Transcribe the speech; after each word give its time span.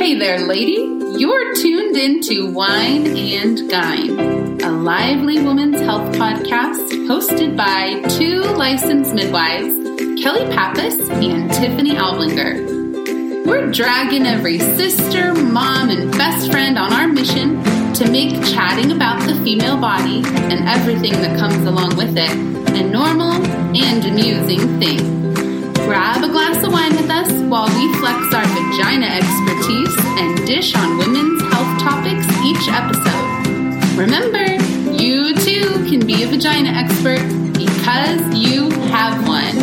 Hey 0.00 0.14
there, 0.14 0.38
lady. 0.38 0.78
You're 1.18 1.54
tuned 1.54 1.94
into 1.94 2.50
Wine 2.54 3.06
and 3.06 3.58
Gyne, 3.70 4.62
a 4.62 4.70
lively 4.70 5.44
women's 5.44 5.78
health 5.82 6.16
podcast 6.16 6.88
hosted 7.06 7.54
by 7.54 8.00
two 8.08 8.40
licensed 8.40 9.12
midwives, 9.12 9.74
Kelly 10.22 10.46
Pappas 10.54 10.98
and 11.10 11.52
Tiffany 11.52 11.90
Alblinger. 11.90 13.44
We're 13.44 13.70
dragging 13.70 14.24
every 14.24 14.58
sister, 14.58 15.34
mom, 15.34 15.90
and 15.90 16.10
best 16.12 16.50
friend 16.50 16.78
on 16.78 16.94
our 16.94 17.06
mission 17.06 17.62
to 17.92 18.10
make 18.10 18.42
chatting 18.46 18.92
about 18.92 19.20
the 19.28 19.34
female 19.44 19.78
body 19.78 20.22
and 20.24 20.66
everything 20.66 21.12
that 21.12 21.38
comes 21.38 21.66
along 21.66 21.98
with 21.98 22.16
it 22.16 22.30
a 22.30 22.82
normal 22.88 23.32
and 23.76 24.02
amusing 24.06 24.80
thing. 24.80 25.19
Grab 25.90 26.22
a 26.22 26.28
glass 26.28 26.64
of 26.64 26.70
wine 26.72 26.94
with 26.94 27.10
us 27.10 27.28
while 27.50 27.66
we 27.66 27.92
flex 27.94 28.32
our 28.32 28.46
vagina 28.46 29.06
expertise 29.06 29.92
and 30.20 30.46
dish 30.46 30.72
on 30.76 30.98
women's 30.98 31.42
health 31.52 31.82
topics 31.82 32.24
each 32.44 32.68
episode. 32.68 33.98
Remember, 33.98 34.54
you 34.92 35.34
too 35.34 35.84
can 35.90 36.06
be 36.06 36.22
a 36.22 36.28
vagina 36.28 36.68
expert 36.70 37.18
because 37.54 38.20
you 38.38 38.70
have 38.86 39.26
one. 39.26 39.56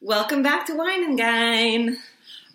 Welcome 0.00 0.42
back 0.42 0.66
to 0.66 0.74
Wine 0.74 1.04
and 1.04 1.16
Gyne. 1.16 1.98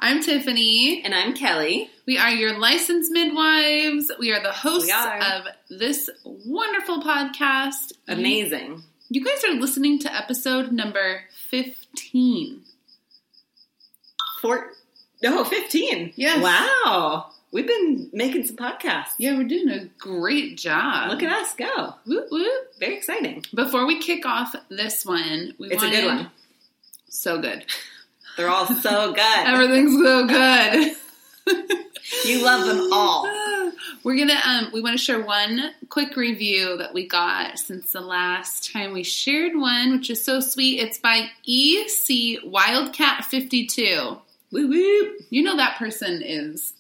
I'm 0.02 0.21
Tiffany. 0.21 1.02
And 1.03 1.13
I'm 1.13 1.34
Kelly. 1.34 1.89
We 2.08 2.17
are 2.17 2.30
your 2.30 2.58
licensed 2.58 3.12
midwives. 3.12 4.09
We 4.17 4.31
are 4.31 4.41
the 4.41 4.53
hosts 4.53 4.89
are. 4.89 5.17
of 5.17 5.48
this 5.70 6.09
wonderful 6.23 7.02
podcast. 7.02 7.91
Amazing. 8.08 8.84
You 9.09 9.25
guys 9.25 9.44
are 9.44 9.59
listening 9.59 9.99
to 9.99 10.16
episode 10.16 10.72
number 10.72 11.23
15. 11.49 12.61
Four, 14.42 14.72
no, 15.22 15.44
15. 15.44 16.14
Yes. 16.16 16.42
Wow. 16.42 17.31
We've 17.52 17.67
been 17.67 18.09
making 18.14 18.45
some 18.45 18.55
podcasts. 18.55 19.16
Yeah, 19.17 19.36
we're 19.38 19.47
doing 19.50 19.70
a 19.70 19.86
great 19.97 20.58
job. 20.58 21.09
Look 21.09 21.23
at 21.23 21.31
us 21.33 21.55
go. 21.55 21.95
Whoop, 22.05 22.27
whoop. 22.31 22.73
Very 22.80 22.95
exciting. 22.95 23.44
Before 23.53 23.86
we 23.86 24.00
kick 24.00 24.25
off 24.25 24.55
this 24.70 25.05
one, 25.05 25.55
we 25.59 25.72
It's 25.72 25.83
a 25.83 25.89
good 25.89 26.05
one. 26.05 26.31
So 27.09 27.42
good. 27.42 27.66
They're 28.40 28.48
all 28.50 28.68
so 28.68 29.12
good. 29.12 29.48
Everything's 29.48 30.02
so 30.02 30.26
good. 30.26 30.95
you 32.26 32.42
love 32.42 32.66
them 32.66 32.88
all. 32.94 33.26
We're 34.06 34.18
gonna 34.18 34.40
um 34.45 34.70
we 34.72 34.80
want 34.80 34.98
to 34.98 35.04
share 35.04 35.22
one 35.22 35.72
quick 35.90 36.16
review 36.16 36.78
that 36.78 36.94
we 36.94 37.06
got 37.06 37.60
since 37.60 37.92
the 37.92 38.00
last 38.00 38.72
time 38.72 38.94
we 38.94 39.04
shared 39.04 39.58
one, 39.58 39.92
which 39.92 40.10
is 40.10 40.23
so 40.23 40.40
sweet. 40.40 40.80
It's 40.80 40.98
by 40.98 41.30
EC 41.45 42.40
Wildcat 42.45 43.26
52. 43.26 44.17
Woo 44.54 44.67
woo. 44.70 45.16
You 45.30 45.44
know 45.44 45.58
that 45.58 45.76
person 45.78 46.22
is 46.23 46.72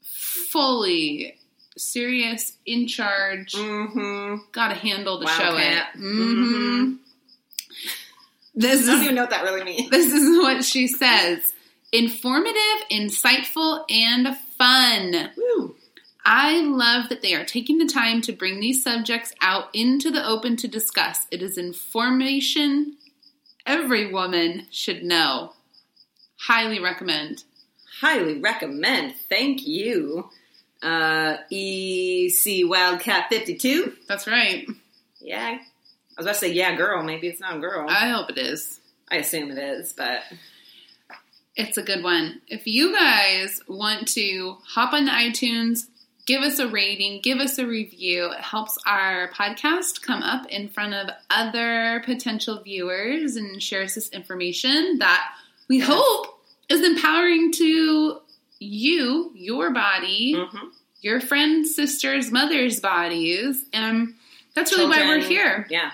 fully 0.00 1.36
serious, 1.76 2.52
in 2.66 2.86
charge, 2.86 3.52
Mm-hmm. 3.54 4.36
got 4.52 4.68
to 4.68 4.74
handle 4.74 5.18
the 5.18 5.26
show 5.26 5.54
Wildcat. 5.54 5.88
it. 5.94 5.98
hmm 5.98 6.44
Mhm. 6.94 6.98
This 8.58 8.82
I 8.82 8.86
don't 8.86 8.96
is 8.96 9.02
even 9.04 9.14
know 9.14 9.22
what 9.22 9.30
that 9.30 9.44
really 9.44 9.64
means. 9.64 9.90
this 9.90 10.12
is 10.12 10.36
what 10.38 10.64
she 10.64 10.88
says. 10.88 11.54
Informative, 11.92 12.88
insightful, 12.90 13.84
and 13.88 14.36
fun. 14.58 15.30
Woo. 15.36 15.76
I 16.24 16.60
love 16.60 17.08
that 17.08 17.22
they 17.22 17.34
are 17.34 17.44
taking 17.44 17.78
the 17.78 17.86
time 17.86 18.20
to 18.22 18.32
bring 18.32 18.60
these 18.60 18.82
subjects 18.82 19.32
out 19.40 19.70
into 19.72 20.10
the 20.10 20.26
open 20.26 20.56
to 20.56 20.68
discuss. 20.68 21.26
It 21.30 21.40
is 21.40 21.56
information 21.56 22.96
every 23.64 24.12
woman 24.12 24.66
should 24.70 25.04
know. 25.04 25.52
Highly 26.40 26.80
recommend. 26.80 27.44
Highly 28.00 28.40
recommend. 28.40 29.14
Thank 29.28 29.66
you. 29.66 30.28
Uh, 30.82 31.36
EC 31.50 32.68
Wildcat 32.68 33.28
52. 33.28 33.92
That's 34.08 34.26
right. 34.26 34.66
Yeah. 35.20 35.58
I 36.18 36.20
was 36.20 36.26
about 36.26 36.34
to 36.34 36.40
say, 36.40 36.52
yeah, 36.52 36.74
girl. 36.74 37.04
Maybe 37.04 37.28
it's 37.28 37.38
not 37.40 37.56
a 37.56 37.60
girl. 37.60 37.86
I 37.88 38.08
hope 38.08 38.28
it 38.30 38.38
is. 38.38 38.80
I 39.08 39.18
assume 39.18 39.52
it 39.52 39.58
is, 39.58 39.92
but 39.92 40.22
It's 41.54 41.76
a 41.76 41.82
good 41.82 42.02
one. 42.02 42.40
If 42.48 42.66
you 42.66 42.92
guys 42.94 43.60
want 43.68 44.08
to 44.14 44.58
hop 44.64 44.92
on 44.92 45.06
iTunes, 45.08 45.86
give 46.26 46.42
us 46.42 46.58
a 46.58 46.68
rating, 46.68 47.20
give 47.22 47.38
us 47.38 47.58
a 47.58 47.66
review, 47.66 48.26
it 48.32 48.40
helps 48.40 48.78
our 48.86 49.28
podcast 49.32 50.02
come 50.02 50.22
up 50.22 50.46
in 50.48 50.68
front 50.68 50.94
of 50.94 51.08
other 51.30 52.02
potential 52.04 52.60
viewers 52.62 53.34
and 53.36 53.60
shares 53.62 53.94
this 53.96 54.08
information 54.10 54.98
that 54.98 55.32
we 55.68 55.78
Yes. 55.78 55.88
hope 55.88 56.40
is 56.68 56.80
empowering 56.82 57.50
to 57.52 58.20
you, 58.60 59.32
your 59.34 59.70
body, 59.70 60.34
Mhm. 60.34 60.70
your 61.00 61.20
friends, 61.20 61.74
sisters, 61.74 62.30
mothers' 62.30 62.78
bodies. 62.80 63.64
And 63.72 64.14
that's 64.54 64.70
really 64.72 64.86
why 64.88 65.06
we're 65.06 65.18
here. 65.20 65.66
Yeah. 65.70 65.92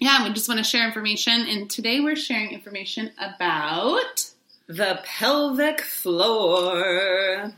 Yeah, 0.00 0.26
we 0.26 0.32
just 0.32 0.48
want 0.48 0.56
to 0.56 0.64
share 0.64 0.86
information. 0.86 1.46
And 1.46 1.68
today 1.68 2.00
we're 2.00 2.16
sharing 2.16 2.52
information 2.52 3.12
about. 3.18 4.30
The 4.66 5.00
pelvic 5.04 5.82
floor, 5.82 7.52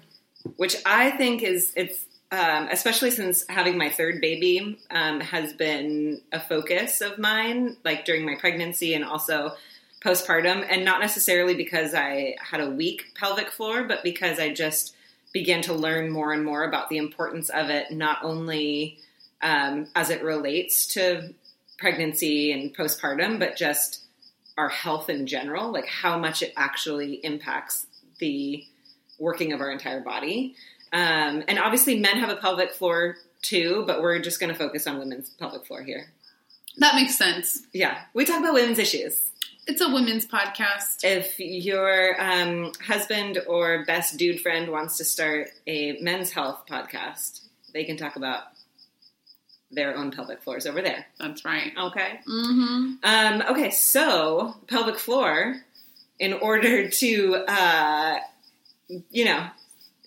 which 0.56 0.74
I 0.84 1.12
think 1.12 1.44
is 1.44 1.72
it's 1.76 2.04
um, 2.32 2.66
especially 2.72 3.12
since 3.12 3.44
having 3.48 3.78
my 3.78 3.90
third 3.90 4.20
baby 4.20 4.78
um, 4.90 5.20
has 5.20 5.52
been 5.52 6.20
a 6.32 6.40
focus 6.40 7.00
of 7.00 7.16
mine, 7.18 7.76
like 7.84 8.04
during 8.04 8.26
my 8.26 8.34
pregnancy 8.34 8.94
and 8.94 9.04
also 9.04 9.52
postpartum, 10.02 10.66
and 10.68 10.84
not 10.84 11.00
necessarily 11.00 11.54
because 11.54 11.94
I 11.94 12.34
had 12.40 12.60
a 12.60 12.70
weak 12.70 13.14
pelvic 13.14 13.50
floor, 13.50 13.84
but 13.84 14.02
because 14.02 14.40
I 14.40 14.52
just 14.52 14.96
began 15.32 15.62
to 15.62 15.74
learn 15.74 16.10
more 16.10 16.32
and 16.32 16.44
more 16.44 16.64
about 16.64 16.88
the 16.88 16.96
importance 16.96 17.50
of 17.50 17.68
it, 17.70 17.92
not 17.92 18.24
only 18.24 18.98
um, 19.42 19.86
as 19.94 20.10
it 20.10 20.24
relates 20.24 20.86
to 20.94 21.34
pregnancy 21.82 22.52
and 22.52 22.74
postpartum, 22.74 23.40
but 23.40 23.56
just 23.56 24.04
our 24.56 24.68
health 24.68 25.10
in 25.10 25.26
general, 25.26 25.72
like 25.72 25.86
how 25.86 26.16
much 26.16 26.40
it 26.42 26.52
actually 26.56 27.14
impacts 27.24 27.86
the 28.20 28.64
working 29.18 29.52
of 29.52 29.60
our 29.60 29.70
entire 29.70 30.00
body. 30.00 30.54
Um, 30.92 31.42
and 31.48 31.58
obviously, 31.58 31.98
men 31.98 32.18
have 32.18 32.30
a 32.30 32.36
pelvic 32.36 32.72
floor 32.72 33.16
too, 33.42 33.82
but 33.86 34.00
we're 34.00 34.20
just 34.20 34.38
going 34.38 34.52
to 34.52 34.58
focus 34.58 34.86
on 34.86 34.98
women's 34.98 35.30
pelvic 35.30 35.66
floor 35.66 35.82
here. 35.82 36.12
That 36.78 36.94
makes 36.94 37.18
sense. 37.18 37.62
Yeah, 37.72 37.98
we 38.14 38.24
talk 38.24 38.38
about 38.38 38.54
women's 38.54 38.78
issues. 38.78 39.30
It's 39.66 39.80
a 39.80 39.88
women's 39.88 40.26
podcast. 40.26 41.00
If 41.02 41.38
your 41.38 42.20
um, 42.20 42.72
husband 42.86 43.40
or 43.48 43.84
best 43.84 44.16
dude 44.16 44.40
friend 44.40 44.70
wants 44.70 44.98
to 44.98 45.04
start 45.04 45.50
a 45.66 45.98
men's 46.00 46.30
health 46.30 46.62
podcast, 46.70 47.40
they 47.74 47.84
can 47.84 47.96
talk 47.96 48.16
about 48.16 48.44
their 49.72 49.96
own 49.96 50.10
pelvic 50.10 50.42
floors 50.42 50.66
over 50.66 50.82
there. 50.82 51.06
That's 51.18 51.44
right. 51.44 51.72
Okay. 51.76 52.20
Mm-hmm. 52.28 52.94
Um, 53.02 53.42
okay, 53.50 53.70
so 53.70 54.54
pelvic 54.68 54.98
floor, 54.98 55.56
in 56.18 56.34
order 56.34 56.88
to, 56.88 57.34
uh, 57.48 58.18
you 59.10 59.24
know, 59.24 59.46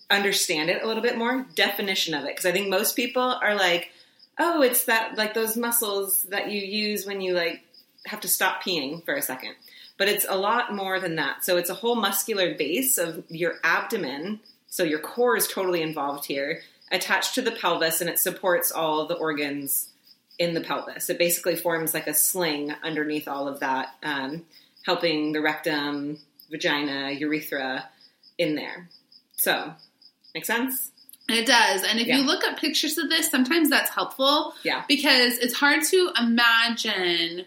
understand 0.08 0.70
it 0.70 0.82
a 0.82 0.86
little 0.86 1.02
bit 1.02 1.18
more, 1.18 1.46
definition 1.54 2.14
of 2.14 2.24
it. 2.24 2.28
Because 2.28 2.46
I 2.46 2.52
think 2.52 2.68
most 2.68 2.96
people 2.96 3.22
are 3.22 3.54
like, 3.54 3.90
oh, 4.38 4.62
it's 4.62 4.84
that, 4.84 5.18
like 5.18 5.34
those 5.34 5.56
muscles 5.56 6.22
that 6.24 6.50
you 6.50 6.60
use 6.60 7.04
when 7.04 7.20
you, 7.20 7.34
like, 7.34 7.62
have 8.06 8.20
to 8.20 8.28
stop 8.28 8.62
peeing 8.62 9.04
for 9.04 9.14
a 9.14 9.22
second. 9.22 9.54
But 9.98 10.08
it's 10.08 10.26
a 10.28 10.36
lot 10.36 10.74
more 10.74 11.00
than 11.00 11.16
that. 11.16 11.44
So 11.44 11.56
it's 11.56 11.70
a 11.70 11.74
whole 11.74 11.96
muscular 11.96 12.54
base 12.54 12.98
of 12.98 13.24
your 13.28 13.54
abdomen. 13.64 14.40
So 14.68 14.84
your 14.84 14.98
core 14.98 15.36
is 15.36 15.48
totally 15.48 15.82
involved 15.82 16.26
here, 16.26 16.60
attached 16.90 17.34
to 17.34 17.42
the 17.42 17.52
pelvis, 17.52 18.00
and 18.00 18.08
it 18.10 18.18
supports 18.18 18.70
all 18.70 19.06
the 19.06 19.14
organs 19.14 19.88
in 20.38 20.54
the 20.54 20.60
pelvis. 20.60 21.08
It 21.10 21.18
basically 21.18 21.56
forms 21.56 21.94
like 21.94 22.06
a 22.06 22.14
sling 22.14 22.72
underneath 22.84 23.26
all 23.26 23.48
of 23.48 23.60
that, 23.60 23.94
um, 24.02 24.44
helping 24.84 25.32
the 25.32 25.40
rectum, 25.40 26.18
vagina, 26.50 27.10
urethra 27.10 27.88
in 28.38 28.54
there. 28.54 28.88
So, 29.36 29.74
make 30.34 30.44
sense? 30.44 30.92
It 31.28 31.46
does. 31.46 31.82
And 31.82 31.98
if 31.98 32.06
Yeah. 32.06 32.18
you 32.18 32.22
look 32.22 32.44
at 32.44 32.58
pictures 32.58 32.98
of 32.98 33.08
this, 33.08 33.28
sometimes 33.30 33.68
that's 33.68 33.90
helpful 33.90 34.54
Yeah. 34.62 34.84
because 34.86 35.38
it's 35.38 35.54
hard 35.54 35.82
to 35.84 36.12
imagine 36.18 37.46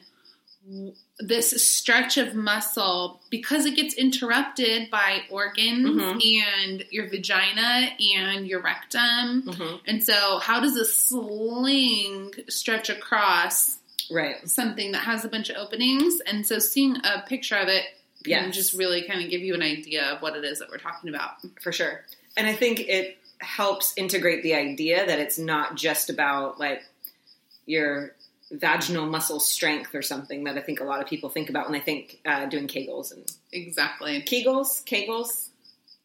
this 1.22 1.70
stretch 1.70 2.18
of 2.18 2.34
muscle 2.34 3.20
because 3.30 3.66
it 3.66 3.76
gets 3.76 3.94
interrupted 3.94 4.90
by 4.90 5.22
organs 5.30 6.02
Mhm. 6.02 6.40
and 6.42 6.86
your 6.92 7.10
vagina 7.10 7.90
and 8.00 8.48
your 8.48 8.62
rectum. 8.62 9.42
hmm 9.42 9.76
And 9.86 10.02
so, 10.04 10.40
how 10.40 10.62
does 10.62 10.78
a 10.78 10.86
sling 10.86 12.34
stretch 12.48 12.90
across 12.90 13.78
Right. 14.10 14.48
something 14.50 14.94
that 14.94 15.00
has 15.04 15.26
a 15.26 15.28
bunch 15.28 15.50
of 15.50 15.58
openings? 15.58 16.22
And 16.22 16.48
so, 16.48 16.58
seeing 16.60 16.96
a 17.04 17.22
picture 17.28 17.58
of 17.58 17.68
it 17.68 17.84
can 18.24 18.46
Yes. 18.48 18.56
just 18.56 18.74
really 18.74 19.02
kind 19.04 19.22
of 19.24 19.30
give 19.30 19.42
you 19.42 19.54
an 19.54 19.62
idea 19.62 20.04
of 20.06 20.22
what 20.22 20.36
it 20.38 20.44
is 20.46 20.60
that 20.60 20.70
we're 20.70 20.78
talking 20.78 21.10
about. 21.14 21.36
For 21.62 21.72
sure. 21.74 22.06
And 22.38 22.48
I 22.48 22.54
think 22.54 22.80
it 22.82 23.18
helps 23.40 23.94
integrate 23.98 24.44
the 24.44 24.54
idea 24.56 25.06
that 25.06 25.20
it's 25.20 25.38
not 25.38 25.76
just 25.76 26.10
about 26.10 26.60
like 26.60 26.84
your 27.66 28.16
vaginal 28.52 29.06
muscle 29.06 29.40
strength 29.40 29.94
or 29.94 30.02
something 30.02 30.46
that 30.46 30.58
I 30.58 30.62
think 30.62 30.80
a 30.80 30.84
lot 30.84 31.02
of 31.02 31.08
people 31.08 31.30
think 31.30 31.50
about 31.50 31.70
when 31.70 31.74
they 31.74 31.84
think 31.84 32.20
uh, 32.26 32.46
doing 32.48 32.68
Kegels 32.68 33.12
and 33.14 33.32
Exactly. 33.52 34.22
Kegels, 34.22 34.84
Kegels. 34.86 35.50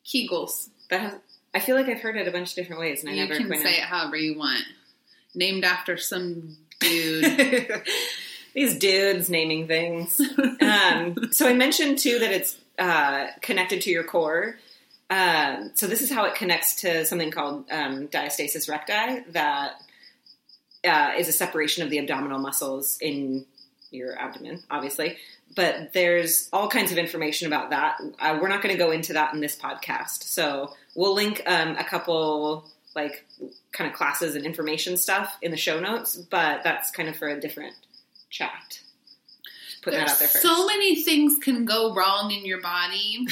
Kegels. 0.05 0.69
That 0.91 1.01
has, 1.01 1.15
I 1.55 1.61
feel 1.61 1.77
like 1.77 1.89
I've 1.89 2.01
heard 2.01 2.17
it 2.17 2.29
a 2.29 2.31
bunch 2.31 2.51
of 2.51 2.57
different 2.57 2.81
ways, 2.81 3.03
and 3.03 3.11
I 3.11 3.15
you 3.15 3.27
never 3.27 3.37
can 3.37 3.49
say 3.49 3.63
know. 3.63 3.71
it 3.71 3.85
however 3.85 4.17
you 4.17 4.39
want. 4.39 4.65
Named 5.35 5.65
after 5.65 5.97
some 5.97 6.57
dude. 6.81 7.83
These 8.55 8.79
dudes 8.79 9.29
naming 9.29 9.67
things. 9.67 10.21
um, 10.61 11.17
so 11.33 11.49
I 11.49 11.55
mentioned 11.55 11.99
too 11.99 12.21
that 12.21 12.31
it's 12.31 12.57
uh, 12.79 13.27
connected 13.41 13.81
to 13.83 13.91
your 13.91 14.05
core. 14.05 14.57
Um, 15.11 15.73
so 15.75 15.87
this 15.87 16.03
is 16.03 16.11
how 16.11 16.25
it 16.25 16.35
connects 16.37 16.83
to 16.83 17.05
something 17.05 17.31
called 17.31 17.65
um, 17.71 18.09
diastasis 18.09 18.69
recti, 18.69 19.25
that 19.33 19.73
uh, 20.85 21.13
is 21.17 21.29
a 21.29 21.33
separation 21.33 21.83
of 21.83 21.91
the 21.91 21.99
abdominal 21.99 22.39
muscles 22.39 22.99
in 23.01 23.47
your 23.91 24.19
abdomen, 24.19 24.63
obviously. 24.71 25.17
But 25.55 25.93
there's 25.93 26.49
all 26.53 26.69
kinds 26.69 26.91
of 26.91 26.99
information 26.99 27.47
about 27.47 27.71
that. 27.71 28.01
Uh, 28.19 28.39
we're 28.41 28.49
not 28.49 28.63
going 28.63 28.75
to 28.75 28.79
go 28.79 28.91
into 28.91 29.13
that 29.13 29.35
in 29.35 29.41
this 29.41 29.57
podcast. 29.57 30.25
So 30.25 30.73
we'll 30.95 31.15
link 31.15 31.43
um, 31.47 31.77
a 31.77 31.85
couple 31.85 32.71
like 32.95 33.25
kind 33.73 33.91
of 33.91 33.97
classes 33.97 34.37
and 34.37 34.45
information 34.47 34.97
stuff 34.97 35.37
in 35.43 35.51
the 35.51 35.57
show 35.57 35.81
notes, 35.81 36.17
but 36.17 36.63
that's 36.63 36.91
kind 36.91 37.09
of 37.09 37.17
for 37.17 37.29
a 37.29 37.41
different 37.41 37.75
chat. 38.31 38.81
Putting 39.83 40.01
that 40.01 40.11
out 40.11 40.19
there 40.19 40.29
first. 40.29 40.43
so 40.43 40.67
many 40.67 41.03
things 41.03 41.39
can 41.39 41.65
go 41.65 41.95
wrong 41.95 42.31
in 42.31 42.45
your 42.47 42.61
body. 42.61 43.27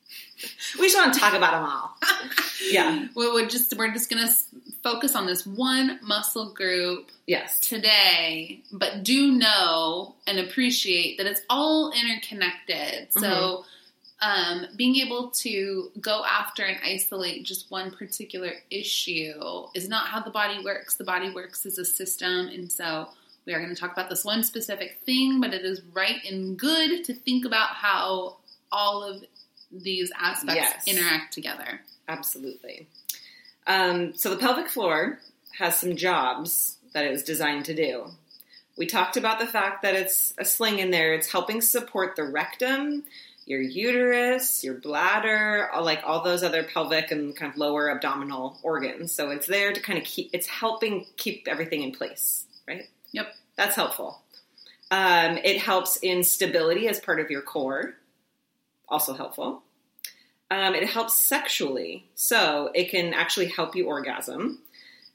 we 0.78 0.86
just 0.86 0.96
want 0.96 1.14
to 1.14 1.20
talk 1.20 1.34
about 1.34 1.52
them 1.52 1.64
all. 1.64 1.96
Yeah. 2.70 3.06
we 3.14 3.30
would 3.30 3.50
just 3.50 3.76
we're 3.76 3.92
just 3.92 4.10
gonna 4.10 4.28
focus 4.86 5.16
on 5.16 5.26
this 5.26 5.44
one 5.46 5.98
muscle 6.02 6.52
group 6.52 7.10
Yes. 7.26 7.58
today, 7.60 8.62
but 8.72 9.02
do 9.02 9.32
know 9.32 10.14
and 10.26 10.38
appreciate 10.38 11.18
that 11.18 11.26
it's 11.26 11.40
all 11.50 11.92
interconnected. 11.92 13.08
So, 13.12 13.64
um, 14.20 14.66
being 14.76 14.96
able 14.96 15.30
to 15.42 15.90
go 16.00 16.24
after 16.24 16.62
and 16.62 16.78
isolate 16.84 17.44
just 17.44 17.70
one 17.70 17.90
particular 17.90 18.52
issue 18.70 19.66
is 19.74 19.88
not 19.88 20.06
how 20.06 20.20
the 20.20 20.30
body 20.30 20.62
works. 20.64 20.94
The 20.96 21.04
body 21.04 21.30
works 21.30 21.66
as 21.66 21.78
a 21.78 21.84
system, 21.84 22.48
and 22.48 22.70
so 22.70 23.08
we 23.44 23.52
are 23.54 23.60
going 23.60 23.74
to 23.74 23.80
talk 23.80 23.92
about 23.92 24.08
this 24.08 24.24
one 24.24 24.42
specific 24.42 25.00
thing, 25.04 25.40
but 25.40 25.52
it 25.52 25.64
is 25.64 25.82
right 25.92 26.20
and 26.30 26.58
good 26.58 27.04
to 27.04 27.14
think 27.14 27.44
about 27.44 27.70
how 27.70 28.36
all 28.72 29.02
of 29.02 29.22
these 29.70 30.10
aspects 30.18 30.54
Yes. 30.54 30.86
interact 30.86 31.32
together. 31.34 31.82
Absolutely. 32.08 32.86
Um, 33.66 34.14
so 34.14 34.30
the 34.30 34.36
pelvic 34.36 34.68
floor 34.68 35.18
has 35.58 35.78
some 35.78 35.96
jobs 35.96 36.76
that 36.94 37.04
it 37.04 37.10
was 37.10 37.22
designed 37.22 37.64
to 37.66 37.74
do. 37.74 38.06
We 38.76 38.86
talked 38.86 39.16
about 39.16 39.38
the 39.38 39.46
fact 39.46 39.82
that 39.82 39.94
it's 39.94 40.34
a 40.38 40.44
sling 40.44 40.78
in 40.78 40.90
there. 40.90 41.14
It's 41.14 41.30
helping 41.30 41.62
support 41.62 42.14
the 42.14 42.24
rectum, 42.24 43.04
your 43.46 43.60
uterus, 43.60 44.62
your 44.62 44.74
bladder, 44.74 45.70
like 45.80 46.02
all 46.04 46.22
those 46.22 46.42
other 46.42 46.62
pelvic 46.62 47.10
and 47.10 47.34
kind 47.34 47.50
of 47.50 47.58
lower 47.58 47.90
abdominal 47.90 48.58
organs. 48.62 49.12
So 49.12 49.30
it's 49.30 49.46
there 49.46 49.72
to 49.72 49.80
kind 49.80 49.98
of 49.98 50.04
keep. 50.04 50.30
It's 50.32 50.46
helping 50.46 51.06
keep 51.16 51.48
everything 51.48 51.82
in 51.82 51.92
place, 51.92 52.44
right? 52.68 52.88
Yep. 53.12 53.34
That's 53.56 53.74
helpful. 53.74 54.20
Um, 54.90 55.38
it 55.38 55.58
helps 55.58 55.96
in 55.96 56.22
stability 56.22 56.88
as 56.88 57.00
part 57.00 57.18
of 57.18 57.30
your 57.30 57.42
core. 57.42 57.94
Also 58.88 59.14
helpful. 59.14 59.62
Um, 60.50 60.74
it 60.74 60.88
helps 60.88 61.14
sexually, 61.14 62.06
so 62.14 62.70
it 62.74 62.90
can 62.90 63.12
actually 63.12 63.48
help 63.48 63.74
you 63.74 63.86
orgasm, 63.86 64.60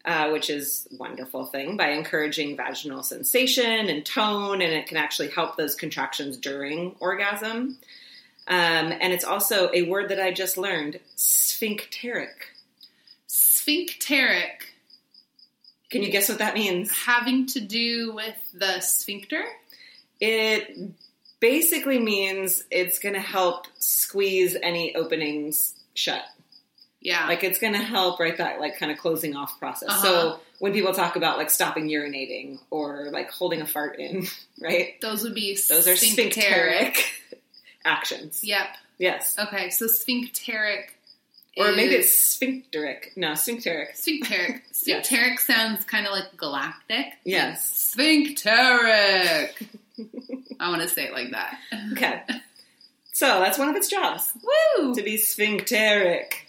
uh, 0.04 0.30
which 0.32 0.50
is 0.50 0.88
a 0.92 0.98
wonderful 0.98 1.46
thing 1.46 1.78
by 1.78 1.92
encouraging 1.92 2.58
vaginal 2.58 3.02
sensation 3.02 3.88
and 3.90 4.06
tone, 4.06 4.62
and 4.62 4.74
it 4.74 4.88
can 4.88 4.98
actually 4.98 5.30
help 5.30 5.56
those 5.56 5.76
contractions 5.76 6.36
during 6.36 6.96
orgasm. 7.00 7.78
Um, 8.48 8.92
and 8.92 9.14
it's 9.14 9.24
also 9.24 9.70
a 9.74 9.84
word 9.84 10.10
that 10.10 10.20
I 10.20 10.34
just 10.34 10.58
learned, 10.58 11.00
sphincteric. 11.16 12.48
Sphincteric 13.28 14.74
Can 15.90 16.02
you 16.04 16.12
guess 16.12 16.28
what 16.28 16.40
that 16.40 16.56
means? 16.56 16.92
having 16.92 17.46
to 17.48 17.62
do 17.62 18.14
with 18.14 18.36
the 18.54 18.82
sphincter. 18.82 19.44
It 20.20 20.78
basically 21.42 22.00
means 22.00 22.64
it's 22.72 23.00
going 23.00 23.16
to 23.16 23.20
help 23.20 23.68
squeeze 23.78 24.56
any 24.64 24.96
openings 24.96 25.74
shut. 25.94 26.24
Yeah. 27.02 27.28
Like 27.28 27.44
it's 27.44 27.60
going 27.60 27.74
to 27.74 27.80
help 27.80 28.20
right 28.20 28.38
that 28.38 28.62
like 28.62 28.78
kind 28.78 28.92
of 28.92 28.98
closing 28.98 29.36
off 29.36 29.60
process. 29.60 29.90
Uh-huh. 29.90 30.02
So 30.04 30.40
when 30.60 30.72
people 30.72 30.94
talk 30.94 31.16
about 31.18 31.38
like 31.38 31.50
stopping 31.50 31.90
urinating 31.90 32.60
or 32.70 33.10
like 33.12 33.32
holding 33.32 33.62
a 33.62 33.66
fart 33.66 34.00
in, 34.00 34.28
right? 34.62 35.02
those 35.02 35.24
would 35.24 35.34
be 35.36 35.58
Those 35.68 35.88
are 35.88 35.96
sphincteric 35.96 37.04
actions. 37.84 38.42
Yep. 38.44 38.68
Yes. 39.00 39.36
Okay, 39.38 39.72
so 39.72 39.88
sphincteric. 39.88 40.96
Or 41.58 41.74
maybe 41.74 41.96
it's 41.96 42.16
sphincteric. 42.16 43.12
No, 43.18 43.34
sphincteric. 43.34 43.96
sphincteric. 43.96 44.64
Yes. 44.84 45.08
Sphincteric 45.08 45.40
sounds 45.40 45.84
kind 45.86 46.08
of 46.08 46.12
like 46.12 46.36
galactic. 46.38 47.06
Yes. 47.24 47.94
Sphincteric. 47.94 49.68
I 50.60 50.70
want 50.70 50.82
to 50.82 50.88
say 50.88 51.06
it 51.06 51.14
like 51.14 51.32
that. 51.32 51.58
Okay. 51.94 52.22
So 53.14 53.26
that's 53.40 53.60
one 53.60 53.70
of 53.70 53.76
its 53.76 53.90
jobs 53.90 54.32
Woo! 54.78 54.96
to 54.96 55.04
be 55.04 55.18
sphincteric. 55.18 56.48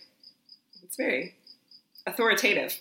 It's 0.84 0.96
very 0.96 1.34
authoritative. 2.06 2.78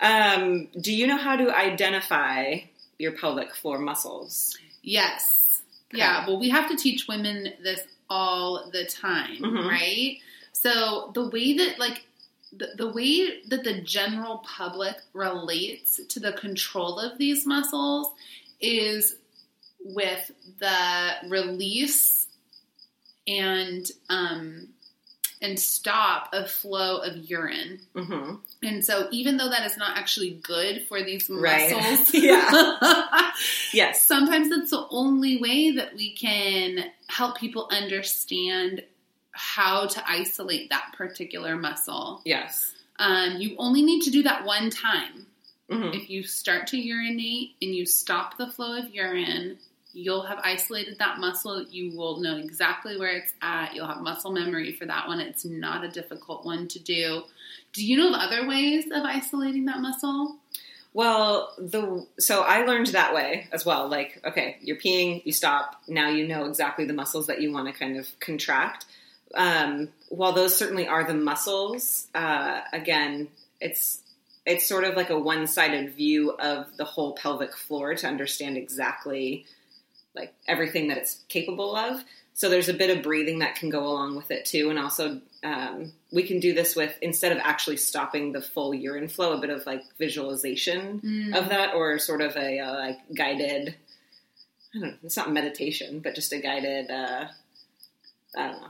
Um, 0.00 0.68
do 0.80 0.92
you 0.92 1.06
know 1.06 1.18
how 1.18 1.36
to 1.36 1.54
identify 1.54 2.60
your 2.98 3.12
pelvic 3.12 3.54
floor 3.54 3.78
muscles? 3.78 4.56
Yes. 4.82 5.60
Okay. 5.92 5.98
Yeah, 5.98 6.26
well, 6.26 6.40
we 6.40 6.48
have 6.48 6.68
to 6.70 6.76
teach 6.76 7.06
women 7.08 7.52
this 7.62 7.80
all 8.08 8.70
the 8.72 8.84
time, 8.86 9.36
Mhm. 9.42 9.68
right? 9.68 10.18
So 10.52 11.10
the 11.14 11.28
way 11.28 11.52
that, 11.58 11.78
like, 11.78 12.06
the, 12.52 12.70
the 12.76 12.88
way 12.88 13.42
that 13.48 13.62
the 13.62 13.80
general 13.82 14.38
public 14.38 14.96
relates 15.12 16.00
to 16.08 16.18
the 16.20 16.32
control 16.32 16.98
of 16.98 17.18
these 17.18 17.46
muscles 17.46 18.08
is 18.60 19.16
with 19.84 20.30
the 20.58 21.10
release 21.28 22.26
and 23.26 23.86
um, 24.08 24.68
and 25.42 25.58
stop 25.58 26.28
of 26.32 26.50
flow 26.50 26.98
of 26.98 27.16
urine. 27.16 27.80
Mm-hmm. 27.94 28.34
And 28.62 28.84
so, 28.84 29.08
even 29.10 29.36
though 29.38 29.48
that 29.48 29.64
is 29.64 29.76
not 29.78 29.96
actually 29.96 30.38
good 30.42 30.82
for 30.88 31.02
these 31.02 31.30
Right. 31.30 31.72
muscles, 31.76 32.10
Yeah. 32.14 33.30
Yes. 33.72 34.04
sometimes 34.06 34.50
it's 34.50 34.70
the 34.70 34.86
only 34.90 35.38
way 35.40 35.70
that 35.72 35.94
we 35.96 36.12
can 36.14 36.84
help 37.08 37.38
people 37.38 37.68
understand 37.70 38.82
how 39.32 39.86
to 39.86 40.02
isolate 40.10 40.68
that 40.70 40.92
particular 40.94 41.56
muscle. 41.56 42.20
Yes. 42.24 42.74
Um, 42.98 43.36
you 43.38 43.54
only 43.58 43.82
need 43.82 44.02
to 44.02 44.10
do 44.10 44.24
that 44.24 44.44
one 44.44 44.68
time. 44.68 45.26
hmm 45.70 45.84
If 45.94 46.10
you 46.10 46.22
start 46.24 46.66
to 46.68 46.76
urinate 46.76 47.52
and 47.62 47.74
you 47.74 47.86
stop 47.86 48.36
the 48.36 48.48
flow 48.48 48.76
of 48.78 48.90
urine, 48.94 49.56
you'll 49.92 50.22
have 50.22 50.38
isolated 50.42 50.98
that 50.98 51.18
muscle. 51.18 51.62
You 51.62 51.96
will 51.96 52.20
know 52.20 52.36
exactly 52.36 52.98
where 52.98 53.16
it's 53.16 53.32
at. 53.42 53.74
You'll 53.74 53.86
have 53.86 54.00
muscle 54.00 54.32
memory 54.32 54.72
for 54.72 54.86
that 54.86 55.08
one. 55.08 55.20
It's 55.20 55.44
not 55.44 55.84
a 55.84 55.88
difficult 55.88 56.44
one 56.44 56.68
to 56.68 56.78
do. 56.78 57.22
Do 57.72 57.84
you 57.84 57.96
know 57.96 58.08
of 58.08 58.14
other 58.14 58.46
ways 58.46 58.86
of 58.86 59.02
isolating 59.04 59.64
that 59.66 59.80
muscle? 59.80 60.36
Well, 60.92 61.54
the 61.56 62.04
so 62.18 62.42
I 62.42 62.64
learned 62.64 62.88
that 62.88 63.14
way 63.14 63.46
as 63.52 63.64
well. 63.64 63.88
Like, 63.88 64.20
okay, 64.24 64.56
you're 64.60 64.76
peeing, 64.76 65.24
you 65.24 65.32
stop. 65.32 65.80
Now 65.86 66.08
you 66.08 66.26
know 66.26 66.46
exactly 66.46 66.84
the 66.84 66.92
muscles 66.92 67.28
that 67.28 67.40
you 67.40 67.52
want 67.52 67.68
to 67.68 67.72
kind 67.72 67.96
of 67.96 68.08
contract. 68.18 68.86
Um, 69.34 69.90
while 70.08 70.32
those 70.32 70.56
certainly 70.56 70.88
are 70.88 71.04
the 71.04 71.14
muscles, 71.14 72.08
uh, 72.14 72.62
again, 72.72 73.28
it's 73.60 74.02
it's 74.44 74.68
sort 74.68 74.82
of 74.82 74.96
like 74.96 75.10
a 75.10 75.18
one 75.18 75.46
sided 75.46 75.94
view 75.94 76.32
of 76.32 76.66
the 76.76 76.84
whole 76.84 77.12
pelvic 77.12 77.56
floor 77.56 77.94
to 77.94 78.08
understand 78.08 78.56
exactly 78.56 79.46
like 80.14 80.34
everything 80.48 80.88
that 80.88 80.98
it's 80.98 81.20
capable 81.28 81.74
of. 81.76 82.02
So 82.34 82.48
there's 82.48 82.68
a 82.68 82.74
bit 82.74 82.96
of 82.96 83.02
breathing 83.02 83.40
that 83.40 83.54
can 83.56 83.68
go 83.70 83.84
along 83.86 84.16
with 84.16 84.30
it 84.30 84.44
too, 84.46 84.70
and 84.70 84.78
also 84.78 85.20
um, 85.42 85.92
we 86.10 86.22
can 86.22 86.40
do 86.40 86.54
this 86.54 86.74
with 86.74 86.96
instead 87.02 87.32
of 87.32 87.38
actually 87.38 87.76
stopping 87.76 88.32
the 88.32 88.40
full 88.40 88.72
urine 88.74 89.08
flow, 89.08 89.32
a 89.34 89.40
bit 89.40 89.50
of 89.50 89.66
like 89.66 89.82
visualization 89.98 91.00
Mm. 91.04 91.36
of 91.36 91.48
that, 91.50 91.74
or 91.74 91.98
sort 91.98 92.22
of 92.22 92.34
a 92.36 92.58
uh, 92.58 92.74
like 92.74 92.98
guided. 93.14 93.74
I 94.74 94.78
don't 94.78 94.88
know. 94.90 94.94
It's 95.02 95.16
not 95.16 95.32
meditation, 95.32 96.00
but 96.00 96.14
just 96.14 96.32
a 96.32 96.38
guided. 96.38 96.90
Uh, 96.90 97.26
I 98.36 98.46
don't 98.46 98.60
know, 98.62 98.68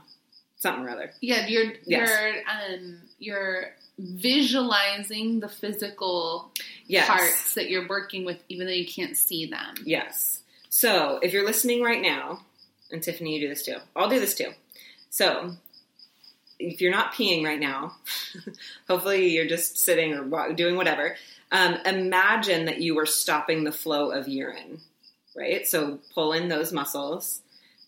something 0.57 0.83
or 0.85 0.89
other. 0.89 1.11
Yeah, 1.21 1.47
you're 1.47 1.73
Yes. 1.85 2.09
you're 2.09 2.79
um 2.81 2.97
you're 3.19 3.73
visualizing 3.99 5.39
the 5.39 5.47
physical 5.49 6.51
Yes. 6.87 7.07
parts 7.07 7.53
that 7.53 7.69
you're 7.69 7.87
working 7.87 8.25
with, 8.25 8.37
even 8.49 8.67
though 8.67 8.73
you 8.73 8.87
can't 8.87 9.15
see 9.15 9.45
them. 9.45 9.75
Yes. 9.85 10.40
So 10.73 11.19
if 11.21 11.33
you're 11.33 11.45
listening 11.45 11.83
right 11.83 12.01
now, 12.01 12.39
and 12.91 13.03
Tiffany, 13.03 13.35
you 13.35 13.41
do 13.41 13.49
this 13.49 13.63
too. 13.63 13.75
I'll 13.93 14.09
do 14.09 14.21
this 14.21 14.35
too. 14.35 14.51
So 15.09 15.51
if 16.59 16.79
you're 16.79 16.91
not 16.91 17.13
peeing 17.13 17.43
right 17.43 17.59
now, 17.59 17.97
hopefully 18.87 19.31
you're 19.31 19.47
just 19.47 19.77
sitting 19.77 20.13
or 20.13 20.53
doing 20.53 20.77
whatever. 20.77 21.17
Um, 21.51 21.75
imagine 21.85 22.65
that 22.65 22.79
you 22.79 22.95
were 22.95 23.05
stopping 23.05 23.65
the 23.65 23.73
flow 23.73 24.11
of 24.11 24.29
urine, 24.29 24.79
right? 25.35 25.67
So 25.67 25.99
pull 26.15 26.31
in 26.31 26.47
those 26.47 26.71
muscles, 26.71 27.41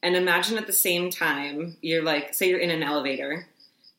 and 0.04 0.18
imagine 0.18 0.58
at 0.58 0.68
the 0.68 0.74
same 0.74 1.10
time 1.10 1.78
you're 1.82 2.04
like, 2.04 2.34
say 2.34 2.50
you're 2.50 2.60
in 2.60 2.70
an 2.70 2.84
elevator, 2.84 3.48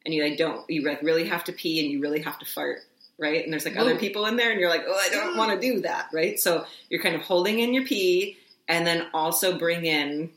and 0.04 0.12
you 0.12 0.22
like 0.22 0.36
don't 0.36 0.68
you 0.68 0.82
like 0.82 1.00
really 1.00 1.26
have 1.28 1.44
to 1.44 1.52
pee 1.52 1.82
and 1.82 1.90
you 1.90 2.02
really 2.02 2.20
have 2.20 2.38
to 2.40 2.44
fart, 2.44 2.80
right? 3.18 3.42
And 3.42 3.50
there's 3.50 3.64
like 3.64 3.78
other 3.78 3.96
people 3.96 4.26
in 4.26 4.36
there, 4.36 4.50
and 4.50 4.60
you're 4.60 4.68
like, 4.68 4.84
oh, 4.86 4.94
I 4.94 5.08
don't 5.08 5.36
want 5.38 5.58
to 5.58 5.72
do 5.72 5.80
that, 5.80 6.08
right? 6.12 6.38
So 6.38 6.66
you're 6.90 7.02
kind 7.02 7.14
of 7.14 7.22
holding 7.22 7.60
in 7.60 7.72
your 7.72 7.86
pee, 7.86 8.36
and 8.68 8.86
then 8.86 9.06
also 9.12 9.58
bring 9.58 9.84
in 9.84 10.30